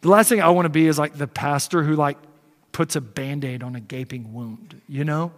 the 0.00 0.08
last 0.08 0.28
thing 0.28 0.42
I 0.42 0.48
want 0.48 0.66
to 0.66 0.70
be 0.70 0.88
is 0.88 0.98
like 0.98 1.14
the 1.16 1.28
pastor 1.28 1.84
who 1.84 1.94
like 1.94 2.18
puts 2.74 2.96
a 2.96 3.00
band 3.00 3.44
aid 3.46 3.62
on 3.62 3.74
a 3.74 3.80
gaping 3.80 4.34
wound, 4.34 4.82
you 4.86 5.04
know? 5.04 5.32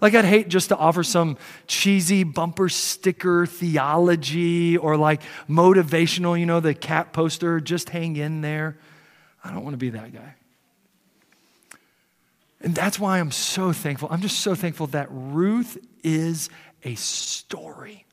Like, 0.00 0.16
I'd 0.16 0.24
hate 0.24 0.48
just 0.48 0.70
to 0.70 0.76
offer 0.76 1.04
some 1.04 1.38
cheesy 1.68 2.24
bumper 2.24 2.68
sticker 2.68 3.46
theology 3.46 4.76
or 4.76 4.96
like 4.96 5.22
motivational, 5.48 6.36
you 6.40 6.46
know, 6.46 6.58
the 6.58 6.74
cat 6.74 7.12
poster, 7.12 7.60
just 7.60 7.90
hang 7.90 8.16
in 8.16 8.40
there. 8.40 8.76
I 9.44 9.52
don't 9.52 9.62
want 9.62 9.74
to 9.74 9.78
be 9.78 9.90
that 9.90 10.12
guy. 10.12 10.34
And 12.60 12.74
that's 12.74 12.98
why 12.98 13.20
I'm 13.20 13.30
so 13.30 13.72
thankful. 13.72 14.08
I'm 14.10 14.20
just 14.20 14.40
so 14.40 14.56
thankful 14.56 14.88
that 14.88 15.06
Ruth 15.10 15.78
is 16.02 16.48
a 16.82 16.96
story. 16.96 18.06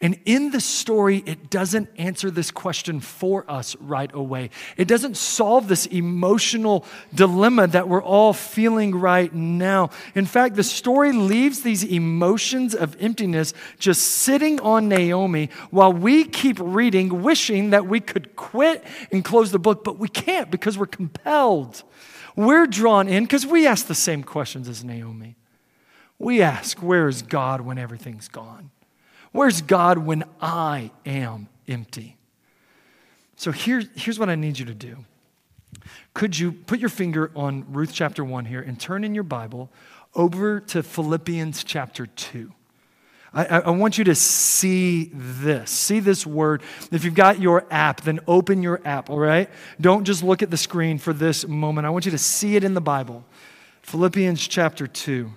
And 0.00 0.18
in 0.24 0.50
the 0.50 0.60
story, 0.60 1.22
it 1.24 1.50
doesn't 1.50 1.88
answer 1.96 2.30
this 2.30 2.50
question 2.50 3.00
for 3.00 3.48
us 3.50 3.76
right 3.76 4.10
away. 4.12 4.50
It 4.76 4.88
doesn't 4.88 5.16
solve 5.16 5.68
this 5.68 5.86
emotional 5.86 6.84
dilemma 7.14 7.68
that 7.68 7.88
we're 7.88 8.02
all 8.02 8.32
feeling 8.32 8.94
right 8.94 9.32
now. 9.32 9.90
In 10.14 10.26
fact, 10.26 10.56
the 10.56 10.64
story 10.64 11.12
leaves 11.12 11.62
these 11.62 11.84
emotions 11.84 12.74
of 12.74 12.96
emptiness 13.00 13.54
just 13.78 14.02
sitting 14.02 14.60
on 14.60 14.88
Naomi 14.88 15.50
while 15.70 15.92
we 15.92 16.24
keep 16.24 16.58
reading, 16.60 17.22
wishing 17.22 17.70
that 17.70 17.86
we 17.86 18.00
could 18.00 18.34
quit 18.36 18.84
and 19.12 19.24
close 19.24 19.52
the 19.52 19.58
book, 19.58 19.84
but 19.84 19.98
we 19.98 20.08
can't 20.08 20.50
because 20.50 20.76
we're 20.76 20.86
compelled. 20.86 21.82
We're 22.36 22.66
drawn 22.66 23.08
in 23.08 23.24
because 23.24 23.46
we 23.46 23.66
ask 23.66 23.86
the 23.86 23.94
same 23.94 24.24
questions 24.24 24.68
as 24.68 24.82
Naomi. 24.82 25.36
We 26.18 26.42
ask, 26.42 26.78
Where 26.78 27.08
is 27.08 27.22
God 27.22 27.60
when 27.60 27.78
everything's 27.78 28.28
gone? 28.28 28.70
Where's 29.34 29.62
God 29.62 29.98
when 29.98 30.22
I 30.40 30.92
am 31.04 31.48
empty? 31.66 32.16
So 33.34 33.50
here, 33.50 33.82
here's 33.96 34.16
what 34.16 34.28
I 34.28 34.36
need 34.36 34.60
you 34.60 34.64
to 34.66 34.74
do. 34.74 34.98
Could 36.14 36.38
you 36.38 36.52
put 36.52 36.78
your 36.78 36.88
finger 36.88 37.32
on 37.34 37.64
Ruth 37.72 37.90
chapter 37.92 38.24
1 38.24 38.44
here 38.44 38.60
and 38.60 38.78
turn 38.78 39.02
in 39.02 39.12
your 39.12 39.24
Bible 39.24 39.72
over 40.14 40.60
to 40.60 40.84
Philippians 40.84 41.64
chapter 41.64 42.06
2? 42.06 42.52
I, 43.32 43.44
I, 43.58 43.70
want 43.70 43.98
you 43.98 44.04
to 44.04 44.14
see 44.14 45.10
this. 45.12 45.68
See 45.68 45.98
this 45.98 46.24
word. 46.24 46.62
If 46.92 47.04
you've 47.04 47.16
got 47.16 47.40
your 47.40 47.66
app, 47.72 48.02
then 48.02 48.20
open 48.28 48.62
your 48.62 48.80
app, 48.84 49.10
all 49.10 49.18
right? 49.18 49.50
Don't 49.80 50.04
just 50.04 50.22
look 50.22 50.44
at 50.44 50.52
the 50.52 50.56
screen 50.56 50.98
for 50.98 51.12
this 51.12 51.44
moment. 51.44 51.88
I 51.88 51.90
want 51.90 52.04
you 52.04 52.12
to 52.12 52.18
see 52.18 52.54
it 52.54 52.62
in 52.62 52.74
the 52.74 52.80
Bible. 52.80 53.24
Philippians 53.82 54.46
chapter 54.46 54.86
2. 54.86 55.32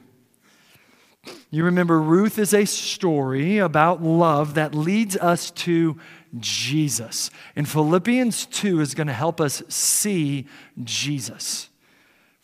You 1.49 1.63
remember, 1.63 2.01
Ruth 2.01 2.37
is 2.37 2.53
a 2.53 2.65
story 2.65 3.57
about 3.57 4.03
love 4.03 4.55
that 4.55 4.75
leads 4.75 5.15
us 5.17 5.51
to 5.51 5.97
Jesus. 6.39 7.31
And 7.55 7.67
Philippians 7.67 8.45
2 8.47 8.81
is 8.81 8.93
going 8.93 9.07
to 9.07 9.13
help 9.13 9.39
us 9.39 9.63
see 9.69 10.45
Jesus. 10.83 11.69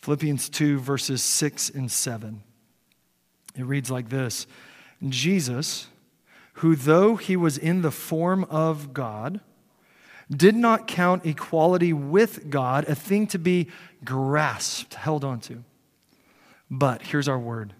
Philippians 0.00 0.48
2, 0.48 0.78
verses 0.78 1.22
6 1.22 1.70
and 1.70 1.90
7. 1.90 2.42
It 3.56 3.64
reads 3.64 3.90
like 3.90 4.08
this 4.08 4.46
Jesus, 5.08 5.88
who 6.54 6.74
though 6.76 7.16
he 7.16 7.36
was 7.36 7.58
in 7.58 7.82
the 7.82 7.90
form 7.90 8.44
of 8.44 8.92
God, 8.92 9.40
did 10.30 10.56
not 10.56 10.86
count 10.86 11.26
equality 11.26 11.92
with 11.92 12.50
God 12.50 12.84
a 12.88 12.94
thing 12.94 13.26
to 13.28 13.38
be 13.38 13.68
grasped, 14.04 14.94
held 14.94 15.24
onto. 15.24 15.62
But 16.70 17.02
here's 17.02 17.28
our 17.28 17.38
word 17.38 17.74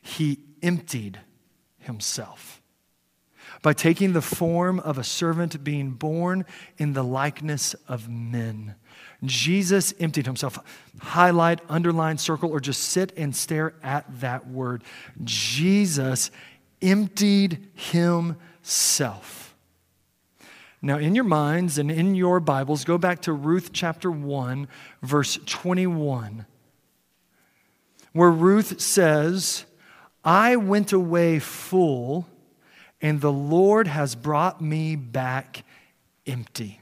He 0.00 0.40
emptied 0.62 1.20
himself 1.78 2.60
by 3.62 3.72
taking 3.72 4.12
the 4.12 4.22
form 4.22 4.80
of 4.80 4.96
a 4.96 5.04
servant, 5.04 5.62
being 5.62 5.90
born 5.90 6.44
in 6.78 6.92
the 6.92 7.04
likeness 7.04 7.74
of 7.88 8.08
men. 8.08 8.74
Jesus 9.24 9.92
emptied 10.00 10.26
himself. 10.26 10.58
Highlight, 11.00 11.60
underline, 11.68 12.18
circle, 12.18 12.50
or 12.50 12.60
just 12.60 12.82
sit 12.82 13.12
and 13.16 13.34
stare 13.34 13.74
at 13.82 14.20
that 14.20 14.48
word. 14.48 14.82
Jesus 15.24 16.30
emptied 16.80 17.68
himself. 17.74 19.54
Now, 20.82 20.96
in 20.96 21.14
your 21.14 21.24
minds 21.24 21.76
and 21.76 21.90
in 21.90 22.14
your 22.14 22.40
Bibles, 22.40 22.84
go 22.84 22.96
back 22.96 23.20
to 23.22 23.34
Ruth 23.34 23.70
chapter 23.72 24.10
1, 24.10 24.66
verse 25.02 25.38
21, 25.44 26.46
where 28.14 28.30
Ruth 28.30 28.80
says, 28.80 29.66
I 30.24 30.56
went 30.56 30.92
away 30.92 31.38
full, 31.38 32.26
and 33.00 33.20
the 33.20 33.32
Lord 33.32 33.86
has 33.86 34.14
brought 34.14 34.60
me 34.60 34.96
back 34.96 35.64
empty. 36.26 36.79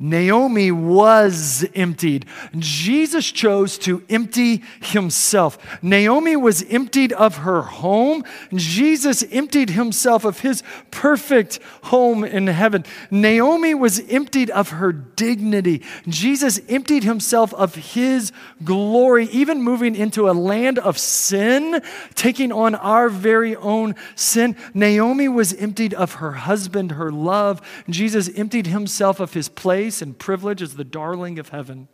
Naomi 0.00 0.70
was 0.70 1.66
emptied. 1.74 2.24
Jesus 2.56 3.32
chose 3.32 3.76
to 3.78 4.04
empty 4.08 4.62
himself. 4.80 5.58
Naomi 5.82 6.36
was 6.36 6.62
emptied 6.70 7.12
of 7.12 7.38
her 7.38 7.62
home. 7.62 8.22
Jesus 8.54 9.24
emptied 9.32 9.70
himself 9.70 10.24
of 10.24 10.40
his 10.40 10.62
perfect 10.92 11.58
home 11.84 12.22
in 12.22 12.46
heaven. 12.46 12.84
Naomi 13.10 13.74
was 13.74 13.98
emptied 14.08 14.50
of 14.50 14.70
her 14.70 14.92
dignity. 14.92 15.82
Jesus 16.06 16.60
emptied 16.68 17.02
himself 17.02 17.52
of 17.54 17.74
his 17.74 18.30
glory, 18.62 19.26
even 19.26 19.60
moving 19.62 19.96
into 19.96 20.30
a 20.30 20.32
land 20.32 20.78
of 20.78 20.96
sin, 20.96 21.82
taking 22.14 22.52
on 22.52 22.76
our 22.76 23.08
very 23.08 23.56
own 23.56 23.96
sin. 24.14 24.54
Naomi 24.74 25.26
was 25.26 25.54
emptied 25.54 25.92
of 25.94 26.14
her 26.14 26.32
husband, 26.32 26.92
her 26.92 27.10
love. 27.10 27.60
Jesus 27.90 28.30
emptied 28.36 28.68
himself 28.68 29.18
of 29.18 29.34
his 29.34 29.48
place 29.48 29.87
and 30.02 30.18
privilege 30.18 30.62
as 30.62 30.74
the 30.74 30.84
darling 30.84 31.38
of 31.38 31.48
heaven. 31.48 31.88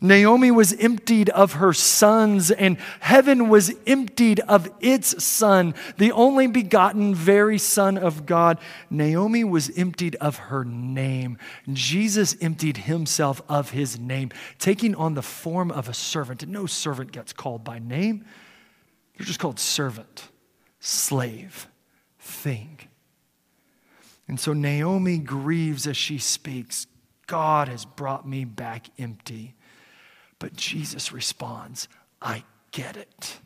Naomi 0.00 0.50
was 0.50 0.72
emptied 0.74 1.28
of 1.30 1.54
her 1.54 1.74
sons, 1.74 2.50
and 2.50 2.78
heaven 3.00 3.50
was 3.50 3.74
emptied 3.86 4.40
of 4.40 4.70
its 4.80 5.22
son, 5.22 5.74
the 5.98 6.10
only 6.12 6.46
begotten, 6.46 7.14
very 7.14 7.58
Son 7.58 7.98
of 7.98 8.24
God. 8.24 8.58
Naomi 8.88 9.44
was 9.44 9.70
emptied 9.76 10.16
of 10.16 10.36
her 10.36 10.64
name. 10.64 11.36
Jesus 11.70 12.34
emptied 12.40 12.78
himself 12.78 13.42
of 13.46 13.70
his 13.70 13.98
name, 13.98 14.30
taking 14.58 14.94
on 14.94 15.14
the 15.14 15.22
form 15.22 15.70
of 15.70 15.86
a 15.88 15.94
servant. 15.94 16.48
No 16.48 16.64
servant 16.64 17.12
gets 17.12 17.34
called 17.34 17.62
by 17.62 17.78
name, 17.78 18.24
they're 19.18 19.26
just 19.26 19.40
called 19.40 19.58
servant, 19.58 20.28
slave, 20.78 21.68
thing. 22.18 22.78
And 24.26 24.40
so 24.40 24.54
Naomi 24.54 25.18
grieves 25.18 25.86
as 25.86 25.96
she 25.96 26.16
speaks 26.16 26.86
God 27.30 27.68
has 27.68 27.84
brought 27.84 28.26
me 28.26 28.44
back 28.44 28.86
empty. 28.98 29.54
But 30.40 30.56
Jesus 30.56 31.12
responds, 31.12 31.86
I 32.20 32.42
get 32.72 32.96
it. 32.96 33.38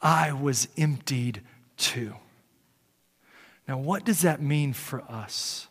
I 0.00 0.32
was 0.32 0.68
emptied 0.78 1.42
too. 1.76 2.14
Now, 3.68 3.76
what 3.76 4.06
does 4.06 4.22
that 4.22 4.40
mean 4.40 4.72
for 4.72 5.02
us? 5.02 5.68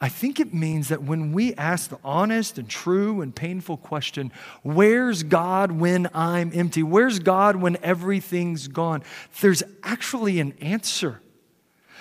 I 0.00 0.08
think 0.08 0.38
it 0.38 0.54
means 0.54 0.86
that 0.86 1.02
when 1.02 1.32
we 1.32 1.52
ask 1.54 1.90
the 1.90 1.98
honest 2.04 2.58
and 2.58 2.68
true 2.68 3.20
and 3.20 3.34
painful 3.34 3.78
question, 3.78 4.30
Where's 4.62 5.24
God 5.24 5.72
when 5.72 6.08
I'm 6.14 6.52
empty? 6.54 6.84
Where's 6.84 7.18
God 7.18 7.56
when 7.56 7.76
everything's 7.82 8.68
gone? 8.68 9.02
There's 9.40 9.64
actually 9.82 10.38
an 10.38 10.52
answer. 10.60 11.20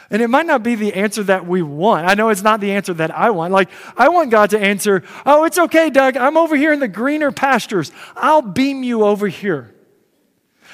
And 0.10 0.22
it 0.22 0.30
might 0.30 0.46
not 0.46 0.64
be 0.64 0.76
the 0.76 0.94
answer 0.94 1.24
that 1.24 1.46
we 1.46 1.62
want. 1.62 2.08
I 2.08 2.14
know 2.14 2.30
it's 2.30 2.44
not 2.44 2.62
the 2.62 2.72
answer 2.72 2.94
that 2.94 3.12
I 3.12 3.30
want. 3.30 3.52
Like, 3.52 3.70
I 3.98 4.10
want 4.10 4.32
God 4.32 4.52
to 4.52 4.60
answer, 4.60 5.04
Oh, 5.26 5.44
it's 5.44 5.58
okay, 5.58 5.90
Doug. 5.90 6.16
I'm 6.16 6.38
over 6.38 6.56
here 6.56 6.72
in 6.72 6.80
the 6.80 6.88
greener 6.88 7.32
pastures. 7.32 7.92
I'll 8.16 8.42
beam 8.42 8.84
you 8.84 9.04
over 9.04 9.28
here. 9.28 9.74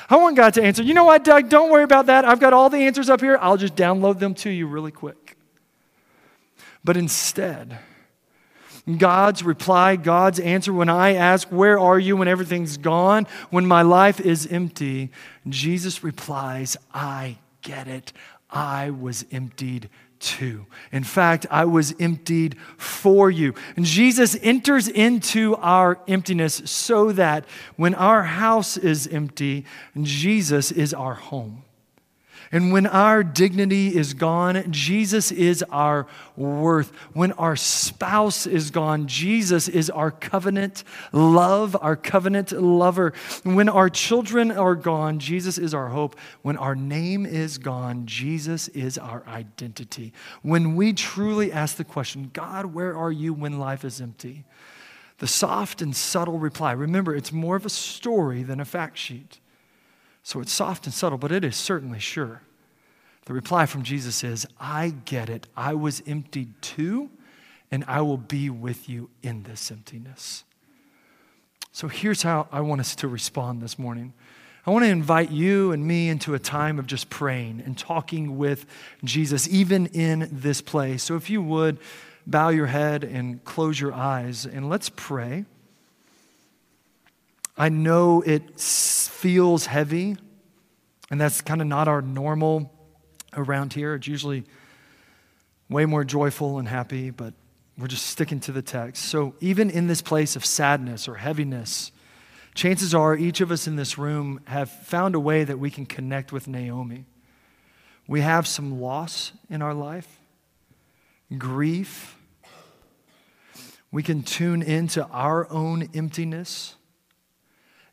I 0.10 0.18
want 0.18 0.36
God 0.36 0.54
to 0.56 0.64
answer, 0.64 0.84
You 0.84 0.94
know 0.94 1.06
what, 1.06 1.24
Doug? 1.24 1.50
Don't 1.50 1.72
worry 1.72 1.84
about 1.84 2.08
that. 2.08 2.26
I've 2.26 2.40
got 2.40 2.54
all 2.54 2.70
the 2.70 2.78
answers 2.78 3.10
up 3.10 3.22
here. 3.22 3.38
I'll 3.42 3.58
just 3.58 3.76
download 3.76 4.20
them 4.20 4.36
to 4.36 4.50
you 4.50 4.68
really 4.68 4.92
quick. 4.92 5.36
But 6.84 6.98
instead, 6.98 7.80
God's 8.98 9.44
reply, 9.44 9.96
God's 9.96 10.40
answer 10.40 10.74
when 10.74 10.90
I 10.90 11.14
ask, 11.14 11.48
Where 11.48 11.80
are 11.80 11.98
you 11.98 12.18
when 12.18 12.28
everything's 12.28 12.78
gone, 12.78 13.28
when 13.50 13.66
my 13.66 13.82
life 13.82 14.20
is 14.20 14.46
empty? 14.46 15.10
Jesus 15.48 16.04
replies, 16.04 16.76
I 16.94 17.38
get 17.62 17.88
it. 17.88 18.12
I 18.54 18.92
was 18.92 19.26
emptied 19.32 19.90
too. 20.20 20.68
In 20.92 21.04
fact, 21.04 21.46
I 21.52 21.66
was 21.66 21.94
emptied 22.00 22.56
for 22.78 23.30
you. 23.30 23.56
And 23.76 23.84
Jesus 23.84 24.38
enters 24.42 24.88
into 24.88 25.56
our 25.58 26.00
emptiness 26.08 26.62
so 26.66 27.12
that 27.12 27.46
when 27.76 27.94
our 27.96 28.24
house 28.24 28.78
is 28.78 29.08
empty, 29.08 29.66
Jesus 30.02 30.72
is 30.72 30.94
our 30.94 31.16
home. 31.16 31.64
And 32.54 32.72
when 32.72 32.86
our 32.86 33.24
dignity 33.24 33.98
is 33.98 34.14
gone, 34.14 34.72
Jesus 34.72 35.32
is 35.32 35.64
our 35.72 36.06
worth. 36.36 36.92
When 37.14 37.32
our 37.32 37.56
spouse 37.56 38.46
is 38.46 38.70
gone, 38.70 39.08
Jesus 39.08 39.68
is 39.68 39.90
our 39.90 40.12
covenant 40.12 40.84
love, 41.12 41.76
our 41.82 41.96
covenant 41.96 42.52
lover. 42.52 43.14
When 43.42 43.70
our 43.70 43.90
children 43.90 44.52
are 44.52 44.76
gone, 44.76 45.18
Jesus 45.18 45.58
is 45.58 45.74
our 45.74 45.88
hope. 45.90 46.16
When 46.44 46.56
our 46.56 46.76
name 46.76 47.26
is 47.26 47.58
gone, 47.58 48.06
Jesus 48.06 48.68
is 48.68 49.00
our 49.00 49.24
identity. 49.28 50.14
When 50.44 50.76
we 50.76 50.94
truly 50.94 51.52
ask 51.52 51.78
the 51.78 51.84
question, 51.84 52.30
God, 52.34 52.68
where 52.68 52.96
are 52.96 53.12
you 53.12 53.34
when 53.34 53.58
life 53.58 53.84
is 53.84 54.00
empty? 54.00 54.46
The 55.18 55.28
soft 55.28 55.82
and 55.82 55.96
subtle 55.96 56.38
reply, 56.38 56.74
remember, 56.74 57.16
it's 57.16 57.32
more 57.32 57.56
of 57.56 57.66
a 57.66 57.70
story 57.72 58.44
than 58.44 58.60
a 58.60 58.66
fact 58.66 59.00
sheet. 59.00 59.40
So 60.24 60.40
it's 60.40 60.54
soft 60.54 60.86
and 60.86 60.94
subtle, 60.94 61.18
but 61.18 61.32
it 61.32 61.44
is 61.44 61.56
certainly 61.56 62.00
sure. 62.00 62.42
The 63.26 63.34
reply 63.34 63.66
from 63.66 63.84
Jesus 63.84 64.24
is, 64.24 64.46
I 64.60 64.96
get 65.06 65.30
it. 65.30 65.48
I 65.56 65.74
was 65.74 66.02
emptied 66.08 66.62
too, 66.62 67.10
and 67.70 67.84
I 67.88 68.02
will 68.02 68.18
be 68.18 68.50
with 68.50 68.90
you 68.90 69.10
in 69.22 69.44
this 69.44 69.70
emptiness. 69.70 70.44
So 71.72 71.88
here's 71.88 72.22
how 72.22 72.48
I 72.52 72.62
want 72.62 72.82
us 72.82 72.96
to 72.98 73.08
respond 73.08 73.62
this 73.62 73.78
morning. 73.78 74.14
I 74.66 74.72
want 74.72 74.86
to 74.86 74.90
invite 74.90 75.32
you 75.32 75.74
and 75.74 75.86
me 75.86 76.08
into 76.08 76.36
a 76.36 76.40
time 76.40 76.80
of 76.80 76.88
just 76.88 77.10
praying 77.10 77.62
and 77.66 77.78
talking 77.78 78.38
with 78.38 78.66
Jesus, 79.04 79.48
even 79.50 79.88
in 79.88 80.30
this 80.32 80.62
place. 80.62 81.04
So 81.04 81.16
if 81.16 81.30
you 81.30 81.42
would, 81.42 81.80
bow 82.26 82.50
your 82.50 82.68
head 82.68 83.04
and 83.04 83.44
close 83.44 83.80
your 83.80 83.94
eyes, 83.94 84.46
and 84.46 84.70
let's 84.70 84.90
pray. 84.90 85.44
I 87.56 87.70
know 87.70 88.22
it 88.22 88.60
feels 88.60 89.68
heavy, 89.68 90.18
and 91.12 91.22
that's 91.22 91.42
kind 91.42 91.62
of 91.62 91.68
not 91.68 91.88
our 91.88 92.02
normal 92.02 92.72
around 93.34 93.74
here. 93.74 93.94
It's 93.94 94.08
usually 94.08 94.44
way 95.70 95.86
more 95.86 96.04
joyful 96.04 96.58
and 96.58 96.68
happy, 96.68 97.12
but 97.12 97.34
we're 97.78 97.88
just 97.88 98.08
sticking 98.08 98.40
to 98.42 98.52
the 98.52 98.62
text. 98.62 99.06
So, 99.06 99.36
even 99.40 99.70
in 99.70 99.88
this 99.88 100.02
place 100.02 100.36
of 100.36 100.46
sadness 100.46 101.08
or 101.08 101.16
heaviness, 101.16 101.92
chances 102.56 102.96
are 102.96 103.16
each 103.16 103.40
of 103.40 103.52
us 103.52 103.68
in 103.68 103.76
this 103.76 103.98
room 103.98 104.42
have 104.46 104.70
found 104.70 105.14
a 105.14 105.20
way 105.20 105.44
that 105.44 105.60
we 105.60 105.70
can 105.70 105.86
connect 105.86 106.32
with 106.32 106.48
Naomi. 106.48 107.06
We 108.08 108.22
have 108.22 108.48
some 108.48 108.82
loss 108.82 109.32
in 109.50 109.62
our 109.62 109.74
life, 109.74 110.20
grief. 111.38 112.18
We 113.92 114.02
can 114.02 114.24
tune 114.24 114.64
into 114.64 115.06
our 115.06 115.50
own 115.52 115.90
emptiness 115.94 116.76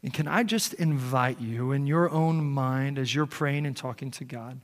And 0.03 0.15
can 0.15 0.27
I 0.27 0.43
just 0.43 0.73
invite 0.75 1.41
you 1.41 1.73
in 1.73 1.87
your 1.87 2.11
own 2.11 2.45
mind 2.45 2.99
as 2.99 3.15
you're 3.15 3.27
praying 3.27 3.67
and 3.67 3.77
talking 3.77 4.11
to 4.13 4.25
God? 4.25 4.61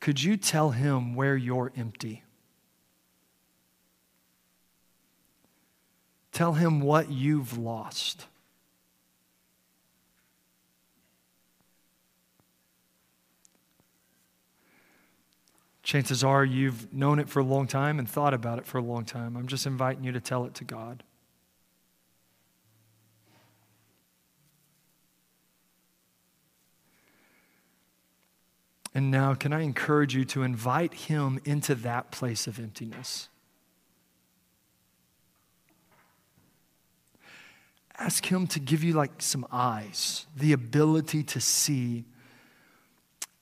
Could 0.00 0.22
you 0.22 0.36
tell 0.36 0.70
Him 0.70 1.14
where 1.14 1.36
you're 1.36 1.72
empty? 1.76 2.24
Tell 6.30 6.54
Him 6.54 6.80
what 6.80 7.10
you've 7.10 7.56
lost. 7.56 8.26
Chances 15.82 16.24
are 16.24 16.44
you've 16.44 16.92
known 16.92 17.18
it 17.18 17.28
for 17.28 17.40
a 17.40 17.44
long 17.44 17.66
time 17.66 17.98
and 17.98 18.08
thought 18.08 18.34
about 18.34 18.58
it 18.58 18.66
for 18.66 18.78
a 18.78 18.82
long 18.82 19.04
time. 19.04 19.36
I'm 19.36 19.46
just 19.46 19.66
inviting 19.66 20.02
you 20.02 20.12
to 20.12 20.20
tell 20.20 20.44
it 20.44 20.54
to 20.54 20.64
God. 20.64 21.02
And 28.94 29.10
now, 29.10 29.34
can 29.34 29.52
I 29.52 29.62
encourage 29.62 30.14
you 30.14 30.24
to 30.26 30.44
invite 30.44 30.94
Him 30.94 31.40
into 31.44 31.74
that 31.74 32.12
place 32.12 32.46
of 32.46 32.60
emptiness? 32.60 33.28
Ask 37.98 38.24
Him 38.30 38.46
to 38.48 38.60
give 38.60 38.84
you 38.84 38.92
like 38.92 39.20
some 39.20 39.46
eyes, 39.50 40.26
the 40.36 40.52
ability 40.52 41.24
to 41.24 41.40
see 41.40 42.04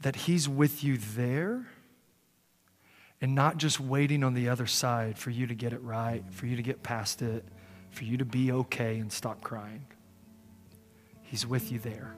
that 0.00 0.16
He's 0.16 0.48
with 0.48 0.82
you 0.82 0.96
there 0.96 1.66
and 3.20 3.34
not 3.34 3.58
just 3.58 3.78
waiting 3.78 4.24
on 4.24 4.34
the 4.34 4.48
other 4.48 4.66
side 4.66 5.16
for 5.16 5.30
you 5.30 5.46
to 5.46 5.54
get 5.54 5.72
it 5.72 5.82
right, 5.82 6.24
for 6.30 6.46
you 6.46 6.56
to 6.56 6.62
get 6.62 6.82
past 6.82 7.22
it, 7.22 7.44
for 7.90 8.04
you 8.04 8.16
to 8.16 8.24
be 8.24 8.50
okay 8.50 8.98
and 8.98 9.12
stop 9.12 9.42
crying. 9.42 9.84
He's 11.22 11.46
with 11.46 11.70
you 11.70 11.78
there. 11.78 12.14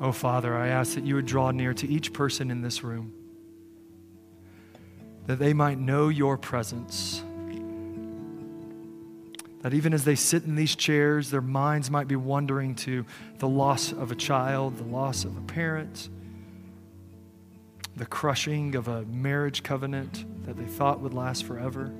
Oh, 0.00 0.12
Father, 0.12 0.56
I 0.56 0.68
ask 0.68 0.94
that 0.94 1.04
you 1.04 1.14
would 1.14 1.26
draw 1.26 1.50
near 1.50 1.72
to 1.74 1.88
each 1.88 2.12
person 2.12 2.50
in 2.50 2.62
this 2.62 2.84
room, 2.84 3.12
that 5.26 5.38
they 5.38 5.52
might 5.52 5.78
know 5.78 6.08
your 6.08 6.36
presence 6.36 7.22
that 9.66 9.74
even 9.74 9.92
as 9.92 10.04
they 10.04 10.14
sit 10.14 10.44
in 10.44 10.54
these 10.54 10.76
chairs, 10.76 11.30
their 11.30 11.40
minds 11.40 11.90
might 11.90 12.06
be 12.06 12.14
wandering 12.14 12.72
to 12.72 13.04
the 13.38 13.48
loss 13.48 13.90
of 13.90 14.12
a 14.12 14.14
child, 14.14 14.76
the 14.76 14.84
loss 14.84 15.24
of 15.24 15.36
a 15.36 15.40
parent, 15.40 16.08
the 17.96 18.06
crushing 18.06 18.76
of 18.76 18.86
a 18.86 19.02
marriage 19.06 19.64
covenant 19.64 20.24
that 20.44 20.56
they 20.56 20.66
thought 20.66 21.00
would 21.00 21.14
last 21.14 21.42
forever, 21.42 21.92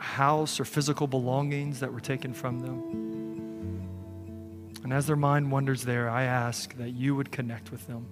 a 0.00 0.02
house 0.02 0.58
or 0.58 0.64
physical 0.64 1.06
belongings 1.06 1.78
that 1.78 1.92
were 1.92 2.00
taken 2.00 2.34
from 2.34 2.58
them. 2.58 3.03
And 4.84 4.92
as 4.92 5.06
their 5.06 5.16
mind 5.16 5.50
wanders 5.50 5.82
there, 5.84 6.08
I 6.08 6.24
ask 6.24 6.76
that 6.76 6.90
you 6.90 7.16
would 7.16 7.32
connect 7.32 7.72
with 7.72 7.86
them. 7.86 8.06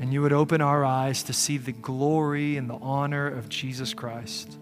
And 0.00 0.12
you 0.12 0.22
would 0.22 0.32
open 0.32 0.62
our 0.62 0.82
eyes 0.84 1.22
to 1.24 1.34
see 1.34 1.58
the 1.58 1.72
glory 1.72 2.56
and 2.56 2.68
the 2.68 2.78
honor 2.80 3.26
of 3.26 3.50
Jesus 3.50 3.92
Christ, 3.92 4.58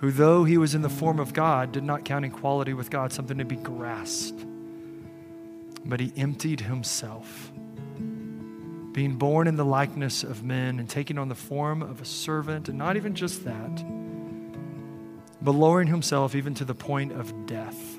who, 0.00 0.10
though 0.10 0.44
he 0.44 0.56
was 0.56 0.74
in 0.74 0.80
the 0.80 0.88
form 0.88 1.20
of 1.20 1.34
God, 1.34 1.72
did 1.72 1.84
not 1.84 2.06
count 2.06 2.24
equality 2.24 2.72
with 2.72 2.88
God 2.88 3.12
something 3.12 3.36
to 3.36 3.44
be 3.44 3.56
grasped, 3.56 4.46
but 5.84 6.00
he 6.00 6.14
emptied 6.16 6.60
himself, 6.60 7.52
being 8.92 9.16
born 9.16 9.46
in 9.46 9.56
the 9.56 9.64
likeness 9.66 10.24
of 10.24 10.42
men 10.42 10.78
and 10.78 10.88
taking 10.88 11.18
on 11.18 11.28
the 11.28 11.34
form 11.34 11.82
of 11.82 12.00
a 12.00 12.06
servant, 12.06 12.70
and 12.70 12.78
not 12.78 12.96
even 12.96 13.14
just 13.14 13.44
that, 13.44 13.84
but 15.42 15.52
lowering 15.52 15.88
himself 15.88 16.34
even 16.34 16.54
to 16.54 16.64
the 16.64 16.74
point 16.74 17.12
of 17.12 17.44
death, 17.44 17.95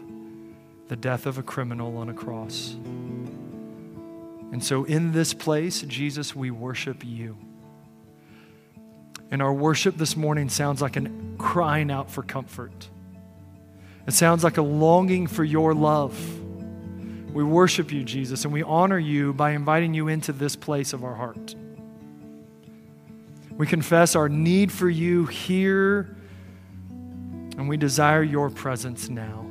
the 0.88 0.96
death 0.96 1.26
of 1.26 1.38
a 1.38 1.44
criminal 1.44 1.98
on 1.98 2.10
a 2.10 2.14
cross. 2.14 2.76
And 4.52 4.64
so, 4.64 4.86
in 4.86 5.12
this 5.12 5.34
place, 5.34 5.82
Jesus, 5.82 6.36
we 6.36 6.52
worship 6.52 7.04
you. 7.06 7.38
And 9.30 9.42
our 9.42 9.54
worship 9.54 9.98
this 9.98 10.16
morning 10.16 10.48
sounds 10.48 10.82
like 10.82 10.96
a 10.96 11.12
crying 11.38 11.92
out 11.92 12.10
for 12.10 12.24
comfort. 12.24 12.90
It 14.08 14.14
sounds 14.14 14.44
like 14.44 14.58
a 14.58 14.62
longing 14.62 15.28
for 15.28 15.44
your 15.44 15.74
love. 15.74 16.18
We 17.34 17.44
worship 17.44 17.92
you, 17.92 18.04
Jesus, 18.04 18.46
and 18.46 18.54
we 18.54 18.64
honor 18.64 18.98
you 18.98 19.34
by 19.34 19.52
inviting 19.52 19.94
you 19.94 20.08
into 20.08 20.32
this 20.32 20.56
place 20.56 20.94
of 20.94 21.04
our 21.04 21.14
heart. 21.14 21.56
We 23.52 23.68
confess 23.68 24.16
our 24.16 24.30
need 24.30 24.72
for 24.72 24.90
you 24.90 25.26
here, 25.26 26.16
and 26.90 27.68
we 27.68 27.76
desire 27.76 28.24
your 28.24 28.50
presence 28.50 29.10
now. 29.10 29.47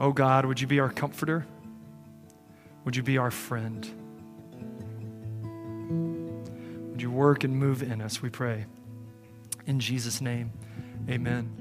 Oh 0.00 0.12
God, 0.12 0.46
would 0.46 0.58
you 0.58 0.66
be 0.66 0.80
our 0.80 0.88
comforter? 0.88 1.46
Would 2.86 2.96
you 2.96 3.02
be 3.02 3.18
our 3.18 3.30
friend? 3.30 3.86
Would 6.90 7.02
you 7.02 7.10
work 7.10 7.44
and 7.44 7.54
move 7.54 7.82
in 7.82 8.00
us, 8.00 8.22
we 8.22 8.30
pray. 8.30 8.64
In 9.66 9.78
Jesus' 9.78 10.22
name, 10.22 10.52
amen. 11.06 11.59